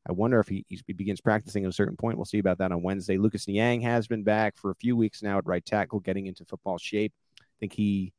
[0.07, 2.19] I wonder if he, he begins practicing at a certain point.
[2.19, 3.17] We'll see about that on Wednesday.
[3.17, 6.45] Lucas Niang has been back for a few weeks now at right tackle, getting into
[6.45, 7.13] football shape.
[7.41, 8.13] I think he,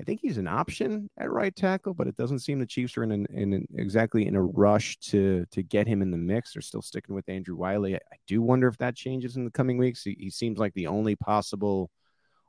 [0.00, 3.02] I think he's an option at right tackle, but it doesn't seem the Chiefs are
[3.02, 6.54] in, an, in an, exactly in a rush to to get him in the mix.
[6.54, 7.96] They're still sticking with Andrew Wylie.
[7.96, 10.02] I, I do wonder if that changes in the coming weeks.
[10.02, 11.90] He, he seems like the only possible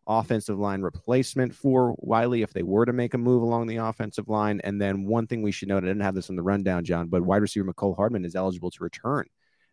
[0.07, 4.27] offensive line replacement for Wylie if they were to make a move along the offensive
[4.27, 4.59] line.
[4.63, 7.07] And then one thing we should note, I didn't have this in the rundown, John,
[7.07, 9.25] but wide receiver Mecole Hardman is eligible to return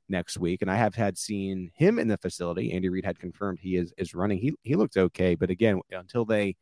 [0.08, 0.62] next week.
[0.62, 2.72] And I have had seen him in the facility.
[2.72, 4.38] Andy Reid had confirmed he is is running.
[4.38, 6.56] He he looked okay, but again, until they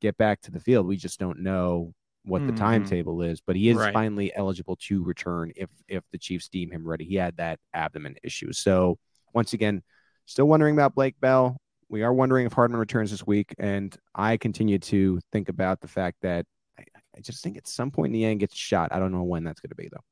[0.00, 1.94] get back to the field, we just don't know
[2.24, 2.56] what the Mhm.
[2.56, 3.40] timetable is.
[3.40, 3.92] But he is Right.
[3.92, 7.04] finally eligible to return if if the Chiefs deem him ready.
[7.04, 8.52] He had that abdomen issue.
[8.52, 8.98] So
[9.32, 9.82] once again,
[10.26, 11.58] still wondering about Blake Bell.
[11.88, 15.88] We are wondering if Hardman returns this week, and I continue to think about the
[15.88, 16.46] fact that
[16.78, 16.84] I,
[17.16, 18.92] I just think at some point in the end gets shot.
[18.92, 20.04] I don't know when that's going to be though.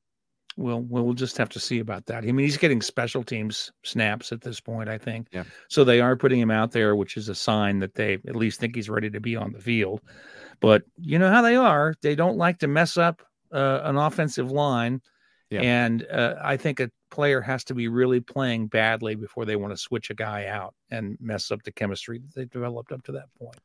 [0.57, 2.19] Well, well, just have to see about that.
[2.19, 5.27] I mean, he's getting special teams snaps at this point, I think.
[5.33, 5.43] Yeah.
[5.69, 8.61] So they are putting him out there, which is a sign that they at least
[8.61, 10.01] think he's ready to be on the field.
[10.61, 13.23] But you know how they are; they don't like to mess up
[13.53, 15.01] uh, an offensive line,
[15.55, 15.63] Yeah.
[15.63, 19.73] and uh, I think a player has to be really playing badly before they want
[19.73, 23.13] to switch a guy out and mess up the chemistry that they developed up to
[23.13, 23.59] that point.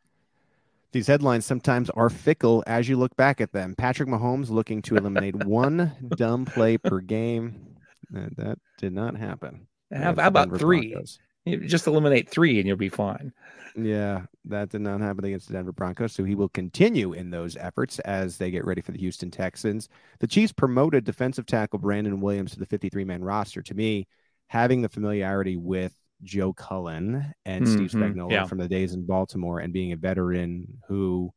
[0.92, 3.76] These headlines sometimes are fickle as you look back at them.
[3.76, 7.76] Patrick Mahomes looking to eliminate one dumb play per game.
[8.12, 9.68] That did not happen.
[9.94, 10.92] How, how about Denver three?
[10.92, 11.20] Broncos.
[11.46, 13.34] You just eliminate three, and you'll be fine.
[13.76, 16.14] Yeah, that did not happen against the Denver Broncos.
[16.14, 19.90] So he will continue in those efforts as they get ready for the Houston Texans.
[20.20, 23.62] The Chiefs promoted defensive tackle Brandon Williams to the 53 man roster.
[23.62, 24.08] To me,
[24.48, 28.46] having the familiarity with Joe Cullen and Steve Mhm, Spagnuolo yeah.
[28.46, 31.32] from the days in Baltimore and being a veteran who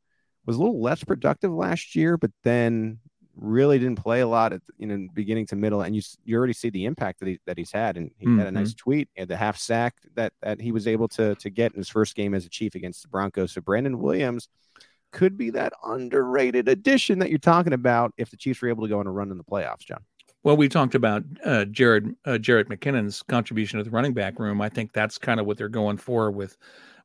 [0.45, 2.99] was a little less productive last year, but then
[3.37, 6.53] really didn't play a lot at you know beginning to middle and you you already
[6.53, 9.29] see the impact that he that he's had and he had a nice tweet and
[9.29, 12.35] the half sack that that he was able to to get in his first game
[12.35, 13.53] as a chief against the Broncos.
[13.53, 14.49] So Brandon Williams
[15.13, 18.89] could be that underrated addition that you're talking about if the Chiefs were able to
[18.89, 20.03] go on a run in the playoffs John.
[20.43, 24.61] Well, we talked about uh, Jared uh, Jerick McKinnon's contribution to the running back room.
[24.61, 26.57] I think that's kind of what they're going for with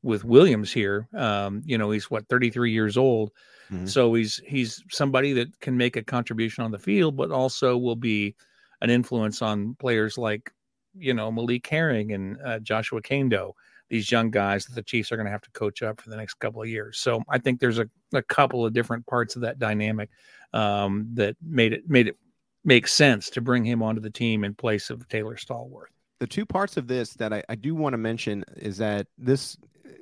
[0.04, 1.08] with Williams here.
[1.16, 3.32] Um, you know, he's what 33 years old,
[3.72, 3.88] Mhm.
[3.90, 7.96] so he's he's somebody that can make a contribution on the field, but also will
[7.96, 8.36] be
[8.82, 10.52] an influence on players like
[10.98, 13.54] you know Malik Herring and uh, Joshua Kaindoh.
[13.90, 16.18] These young guys that the Chiefs are going to have to coach up for the
[16.18, 17.00] next couple of years.
[17.00, 20.10] So I think there's a, a couple of different parts of that dynamic
[20.52, 22.18] um, that made it made it
[22.66, 25.86] make sense to bring him onto the team in place of Taylor Stallworth.
[26.20, 29.58] The two parts of this that I, I do want to mention is that this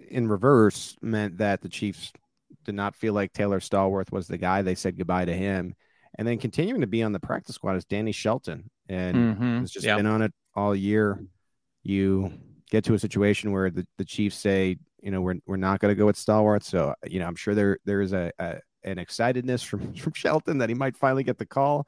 [0.09, 2.13] in reverse meant that the Chiefs
[2.63, 4.61] did not feel like Taylor Stallworth was the guy.
[4.61, 5.75] They said goodbye to him.
[6.17, 8.69] And then continuing to be on the practice squad is Danny Shelton.
[8.87, 9.97] And Mhm, has just yeah.
[9.97, 11.19] been on it all year.
[11.83, 12.31] You
[12.71, 15.91] get to a situation where the, the Chiefs say, you know, we're, we're not going
[15.91, 16.63] to go with Stallworth.
[16.63, 20.59] So, you know, I'm sure there there is a, a an excitedness from, from Shelton
[20.59, 21.87] that he might finally get the call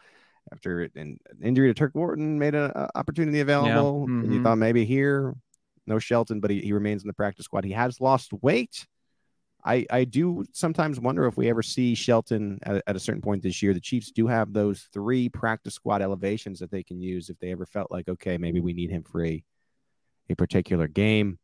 [0.52, 4.04] after an, injury to Turk Wharton made an opportunity available.
[4.24, 4.44] And you mhm.
[4.44, 5.36] thought maybe here,
[5.86, 7.64] no Shelton, but he, he remains in the practice squad.
[7.64, 8.86] He has lost weight.
[9.66, 13.44] I, I do sometimes wonder if we ever see Shelton at, at a certain point
[13.44, 13.74] this year.
[13.74, 17.52] The Chiefs do have those three practice squad elevations that they can use if they
[17.52, 19.44] ever felt like, okay, maybe we need him for a,
[20.30, 21.40] a particular game.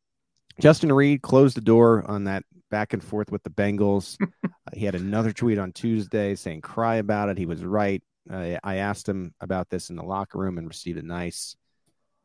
[0.60, 4.18] Justin Reid closed the door on that back and forth with the Bengals.
[4.22, 8.04] uh, he had another tweet on Tuesday saying, "Cry about it." He was right.
[8.32, 11.56] Uh, I asked him about this in the locker room and received a nice,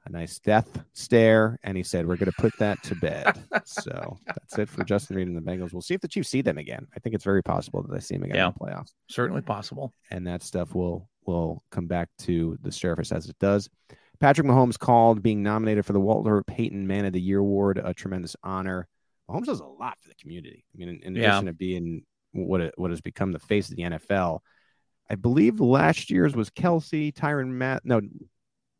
[0.07, 4.17] a nice death stare, and he said, "We're going to put that to bed." so
[4.27, 5.73] that's it for Justin Reid and the Bengals.
[5.73, 6.87] We'll see if the Chiefs see them again.
[6.97, 8.47] I think it's very possible that they see them again Yeah.
[8.49, 9.93] in the playoffs Certainly possible.
[10.11, 13.69] and that stuff will will come back to the surface as it does.
[14.21, 17.93] Patrick Mahomes called being nominated for the Walter Payton Man of the Year award a
[17.93, 18.89] tremendous honor.
[19.31, 20.65] Mahomes does a lot for the community.
[20.75, 21.29] I mean, in, in Yeah.
[21.33, 24.41] addition to being what it, what has become the face of the NFL,
[25.11, 28.01] I believe last year's was Kelce, Tyrann Matt, no,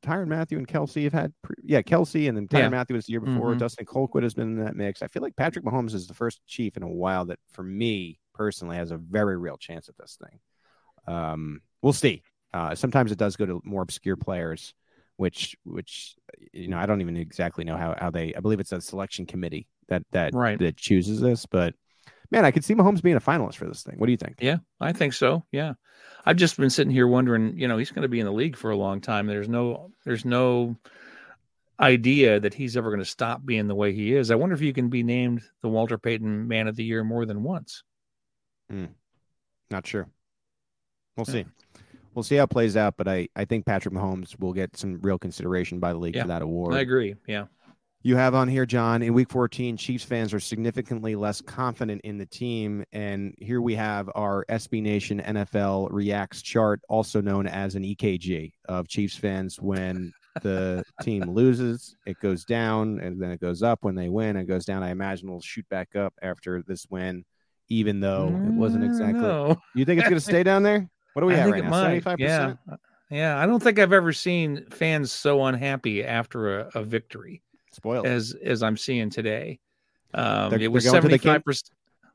[0.03, 2.69] Tyrann Mathieu and Kelce have had, pre- yeah, Kelce, and then Tyrann Yeah.
[2.69, 3.55] Mathieu was the year before.
[3.55, 3.59] Mhm.
[3.59, 5.03] Dustin Colquitt has been in that mix.
[5.03, 8.21] I feel like Patrick Mahomes is the first Chief in a while that, for me
[8.35, 10.39] personally, has a very real chance at this thing.
[11.13, 12.23] Um, we'll see.
[12.53, 14.75] Uh, sometimes it does go to more obscure players,
[15.17, 16.15] which which
[16.53, 18.35] you know I don't even exactly know how how they.
[18.35, 20.59] I believe it's a selection committee that that Right.
[20.59, 21.75] that chooses this, but
[22.31, 23.97] man, I could see Mahomes being a finalist for this thing.
[23.99, 24.37] What do you think?
[24.41, 25.45] Yeah, I think so.
[25.53, 25.75] Yeah.
[26.25, 28.57] I've just been sitting here wondering, you know, he's going to be in the league
[28.57, 29.27] for a long time.
[29.27, 30.77] There's no there's no
[31.81, 34.31] idea that he's ever going to stop being the way he is.
[34.31, 37.25] I wonder if you can be named the Walter Payton Man of the Year more
[37.25, 37.83] than once.
[38.69, 38.87] Hmm.
[39.71, 40.09] Not sure.
[41.17, 41.33] We'll Yeah.
[41.45, 41.47] see.
[42.15, 44.99] We'll see how it plays out, but I, I think Patrick Mahomes will get some
[45.03, 46.75] real consideration by the league Yeah, for that award.
[46.75, 47.15] I agree.
[47.29, 47.45] Yeah.
[48.03, 52.17] You have on here, John, in week 14, Chiefs fans are significantly less confident in
[52.17, 52.85] the team.
[52.93, 58.53] And here we have our SB Nation NFL Reacts chart, also known as an EKG
[58.69, 59.61] of Chiefs fans.
[59.61, 63.81] When the team loses, it goes down and then it goes up.
[63.83, 64.85] When they win, it goes down.
[64.85, 67.25] I imagine it'll shoot back up after this win,
[67.69, 69.23] even though it wasn't mm, exactly.
[69.23, 69.61] No.
[69.75, 70.89] You think it's going to stay down there?
[71.15, 71.71] What do we I think right now?
[71.71, 72.05] might.
[72.05, 72.19] 75%?
[72.21, 72.55] Yeah.
[73.11, 73.43] Yeah.
[73.43, 77.43] I don't think I've ever seen fans so unhappy after a, a victory
[77.79, 78.07] Spoiled.
[78.07, 79.59] as as I'm seeing today.
[80.15, 81.71] Um, They're- it was they're going to the seventy five percent.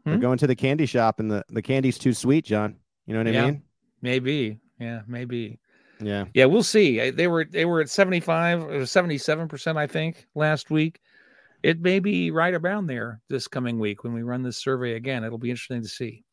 [0.05, 0.19] They're Hmm?
[0.21, 2.75] going to the candy shop and the, the candy's too sweet, John.
[3.05, 3.45] You know what I Yeah.
[3.45, 3.63] mean?
[4.01, 4.59] Maybe.
[4.79, 5.01] Yeah.
[5.07, 5.59] Maybe.
[6.01, 6.25] Yeah.
[6.33, 6.99] Yeah, we'll see.
[6.99, 10.99] Uh, They were they were at 75 or 77%, I think, last week.
[11.61, 15.23] It may be right around there this coming week when we run this survey again.
[15.23, 16.25] It'll be interesting to see.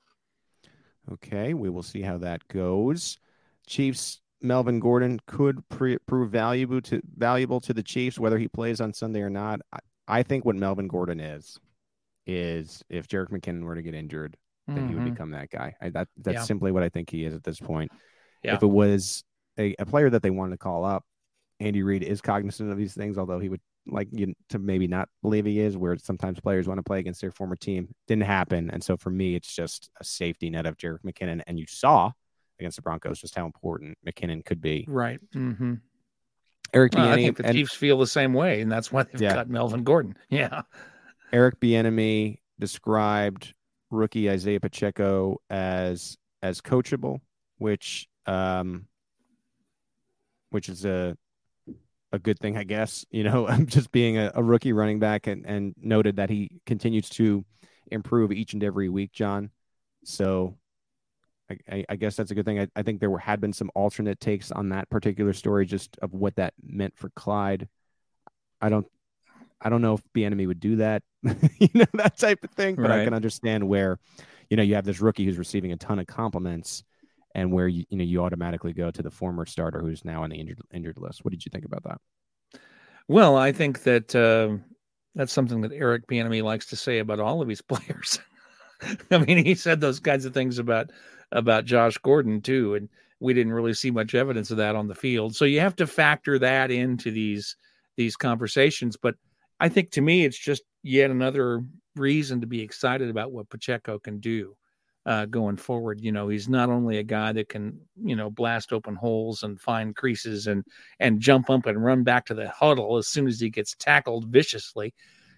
[1.13, 3.19] Okay, we will see how that goes.
[3.67, 8.81] Chiefs Melvin Gordon could pre- prove valuable to valuable to the Chiefs whether he plays
[8.81, 9.61] on Sunday or not.
[9.73, 9.79] I,
[10.09, 11.59] I think what Melvin Gordon is
[12.27, 14.37] is if Jerick McKinnon were to get injured,
[14.67, 15.11] then he would Mhm.
[15.15, 15.75] become that guy.
[15.81, 16.43] I, that that's Yeah.
[16.45, 17.91] simply what I think he is at this point.
[18.45, 18.55] Yeah.
[18.55, 19.25] If it was
[19.59, 21.05] a, a player that they wanted to call up,
[21.59, 25.09] Andy Reid is cognizant of these things, although he would like you to maybe not
[25.23, 27.89] believe he is, where sometimes players want to play against their former team.
[28.07, 28.71] Didn't happen.
[28.71, 31.43] And so for me, it's just a safety net of Jerick McKinnon.
[31.47, 32.13] And you saw
[32.61, 34.85] against the Broncos just how important McKinnon could be.
[34.89, 35.19] Right.
[35.35, 35.75] Mm-hmm.
[36.73, 39.21] Eric Well, I think the and Chiefs feel the same way, and that's why they've
[39.21, 39.35] Yeah.
[39.35, 40.17] cut Melvin Gordon.
[40.29, 40.63] Yeah.
[41.33, 43.55] Eric Bieniemy described
[43.91, 47.21] rookie Isaiah Pacheco as as coachable,
[47.59, 48.87] which um
[50.51, 51.17] which is a
[52.13, 53.05] a good thing, I guess.
[53.11, 57.09] You know, just being a, a rookie running back and, and noted that he continues
[57.11, 57.45] to
[57.91, 59.51] improve each and every week, John.
[60.05, 60.57] So
[61.69, 62.61] I, I, guess that's a good thing.
[62.61, 65.97] I, I think there were, had been some alternate takes on that particular story, just
[66.03, 67.69] of what that meant for Clyde.
[68.61, 68.87] I don't
[69.61, 72.77] I don't know if Bieniemy would do that, you know, that type of thing.
[72.77, 73.99] But I can understand where,
[74.49, 76.83] you know, you have this rookie who's receiving a ton of compliments,
[77.35, 80.31] and where you you know you automatically go to the former starter who's now on
[80.31, 81.25] the injured injured list.
[81.25, 82.01] What did you think about that?
[83.07, 84.57] Well, I think that uh,
[85.15, 88.19] that's something that Eric Bieniemy likes to say about all of his players.
[89.11, 90.91] I mean, he said those kinds of things about
[91.33, 92.89] about Josh Gordon too, and
[93.21, 95.37] we didn't really see much evidence of that on the field.
[95.37, 97.57] So you have to factor that into these
[97.97, 98.97] these conversations.
[98.97, 99.15] But
[99.61, 101.63] I think to me, it's just yet another
[101.97, 104.57] reason to be excited about what Pacheco can do
[105.07, 106.01] uh, going forward.
[106.01, 109.61] You know, he's not only a guy that can you know blast open holes and
[109.61, 110.65] find creases and
[110.99, 114.27] and jump up and run back to the huddle as soon as he gets tackled
[114.29, 114.95] viciously.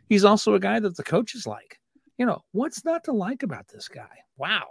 [0.09, 1.79] He's also a guy that the coaches like.
[2.19, 4.11] You know, what's not to like about this guy?
[4.37, 4.67] Wow.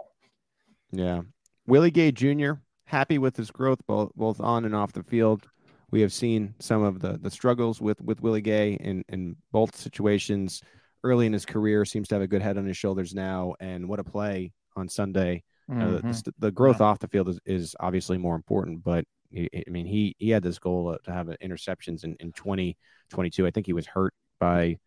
[0.92, 1.22] Yeah,
[1.66, 2.52] Willie Gay Jr.
[2.84, 5.48] happy with his growth both both on and off the field.
[5.90, 9.74] We have seen some of the the struggles with with Willie Gay in in both
[9.76, 10.62] situations
[11.04, 11.84] early in his career.
[11.84, 14.88] Seems to have a good head on his shoulders now, and what a play on
[14.88, 15.42] Sunday.
[15.70, 16.32] Uh, the- Mhm.
[16.38, 20.14] the, growth off the field is, is obviously more important, but he, I mean, he
[20.18, 23.46] he had this goal to have interceptions in, in 2022.
[23.46, 24.78] I think he was hurt by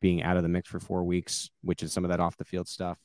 [0.00, 2.44] being out of the mix for four weeks, which is some of that off the
[2.44, 2.98] field stuff.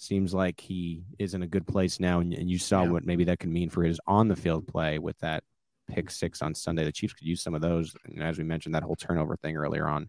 [0.00, 2.88] Seems like he is in a good place now, and, and you saw Yeah.
[2.88, 5.44] what maybe that could mean for his on the field play with that
[5.88, 6.10] pick mm-hmm.
[6.10, 6.84] six on Sunday.
[6.84, 9.58] The Chiefs could use some of those, and as we mentioned, that whole turnover thing
[9.58, 10.08] earlier on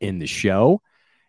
[0.00, 0.80] in the show.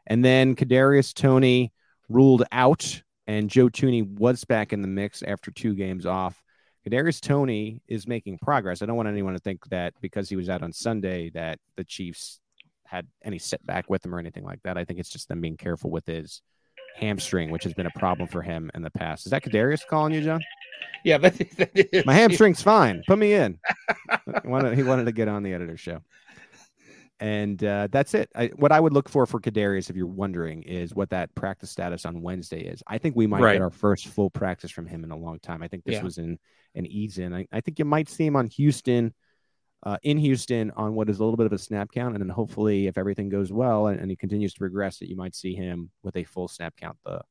[0.08, 1.74] And then Kadarius Toney
[2.08, 6.42] ruled out, and Joe Tooney was back in the mix after two games off.
[6.88, 8.82] Kadarius Toney is making progress.
[8.82, 11.84] I don't want anyone to think that because he was out on Sunday that the
[11.84, 12.40] Chiefs
[12.86, 14.78] had any setback with him or anything like that.
[14.78, 16.42] I think it's just them being careful with his
[16.96, 19.26] hamstring, which has been a problem for him in the past.
[19.26, 20.42] Is that Kadarius calling you, John?
[21.04, 22.06] Yeah, is.
[22.06, 23.04] My hamstring's fine.
[23.08, 23.60] Put me in.
[24.44, 26.00] he, wanted, he wanted to get on the editor's show.
[27.20, 28.30] And uh, that's it.
[28.36, 31.70] I, what I would look for for Kadarius, if you're wondering, is what that practice
[31.72, 32.84] status on Wednesday is.
[32.88, 33.54] I think we might Right.
[33.54, 35.62] get our first full practice from him in a long time.
[35.64, 36.04] I think this Yeah.
[36.04, 36.38] was in
[36.76, 37.34] an ease in.
[37.34, 39.14] I, I think you might see him on Houston,
[39.86, 42.30] uh, in Houston, on what is a little bit of a snap count, and then
[42.30, 45.54] hopefully, if everything goes well and, and he continues to progress, that you might see
[45.56, 47.22] him with a full snap count the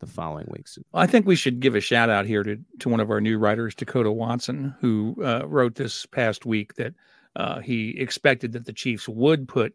[0.00, 0.78] the following weeks.
[0.94, 3.36] I think we should give a shout out here to, to one of our new
[3.38, 6.94] writers, Dakota Watson, who uh, wrote this past week that
[7.36, 9.74] uh, he expected that the Chiefs would put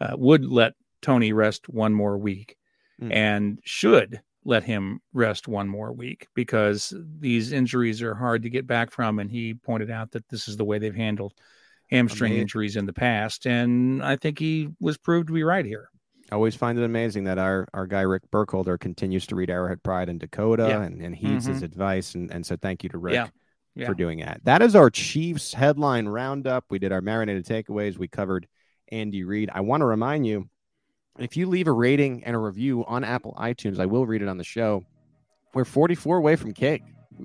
[0.00, 2.56] uh, would let Toney rest one more week
[3.02, 3.12] Mm.
[3.12, 8.66] and should let him rest one more week because these injuries are hard to get
[8.66, 9.18] back from.
[9.18, 11.34] And he pointed out that this is the way they've handled
[11.90, 13.46] hamstring Ama- injuries in the past.
[13.46, 15.88] And I think he was proved to be right here.
[16.30, 19.82] I always find it amazing that our, our guy Rick Burkholder continues to read Arrowhead
[19.82, 20.82] Pride in Dakota Yeah.
[20.82, 21.66] and, and heeds his mm-hmm.
[21.66, 22.14] advice.
[22.14, 23.28] And, and so thank you to Rick Yeah.
[23.76, 23.86] Yeah.
[23.86, 24.40] for doing that.
[24.44, 26.64] That is our Chiefs headline roundup.
[26.68, 27.96] We did our marinated takeaways.
[27.96, 28.48] We covered
[28.90, 29.50] Andy Reid.
[29.52, 30.48] I want to remind you
[31.18, 34.28] if you leave a rating and a review on Apple iTunes, I will read it
[34.28, 34.84] on the show.
[35.54, 36.82] We're 44 away from cake.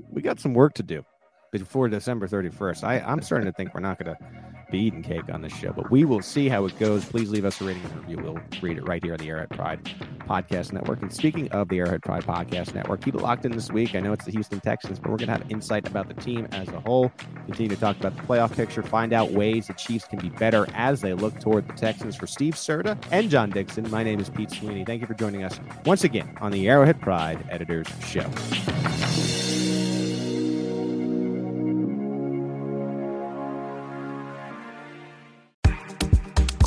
[0.09, 1.03] We got some work to do
[1.51, 2.83] before December 31st.
[2.83, 4.25] I, I'm starting to think we're not going to
[4.71, 7.03] be eating cake on this show, but we will see how it goes.
[7.03, 8.17] Please leave us a rating and review.
[8.23, 9.83] We'll read it right here on the Arrowhead Pride
[10.19, 11.01] Podcast Network.
[11.01, 13.95] And speaking of the Arrowhead Pride Podcast Network, keep it locked in this week.
[13.95, 16.47] I know it's the Houston Texans, but we're going to have insight about the team
[16.53, 17.11] as a whole.
[17.45, 20.67] Continue to talk about the playoff picture, find out ways the Chiefs can be better
[20.73, 22.15] as they look toward the Texans.
[22.15, 24.85] For Steve Serta and John Dixon, my name is Pete Sweeney.
[24.85, 28.29] Thank you for joining us once again on the Arrowhead Pride Editors Show.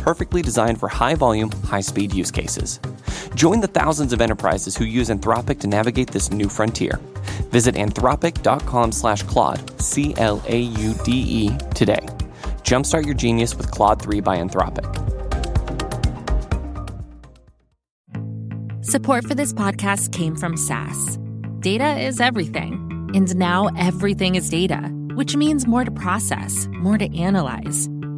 [0.00, 2.80] perfectly designed for high volume, high speed use cases.
[3.34, 6.98] Join the thousands of enterprises who use Anthropic to navigate this new frontier.
[7.50, 12.06] Visit anthropic.com slash Claude, C L A U D E, today.
[12.62, 14.86] Jumpstart your genius with Claude 3 by Anthropic.
[18.82, 21.18] Support for this podcast came from SAS.
[21.60, 24.80] Data is everything, and now everything is data,
[25.14, 27.88] which means more to process, more to analyze.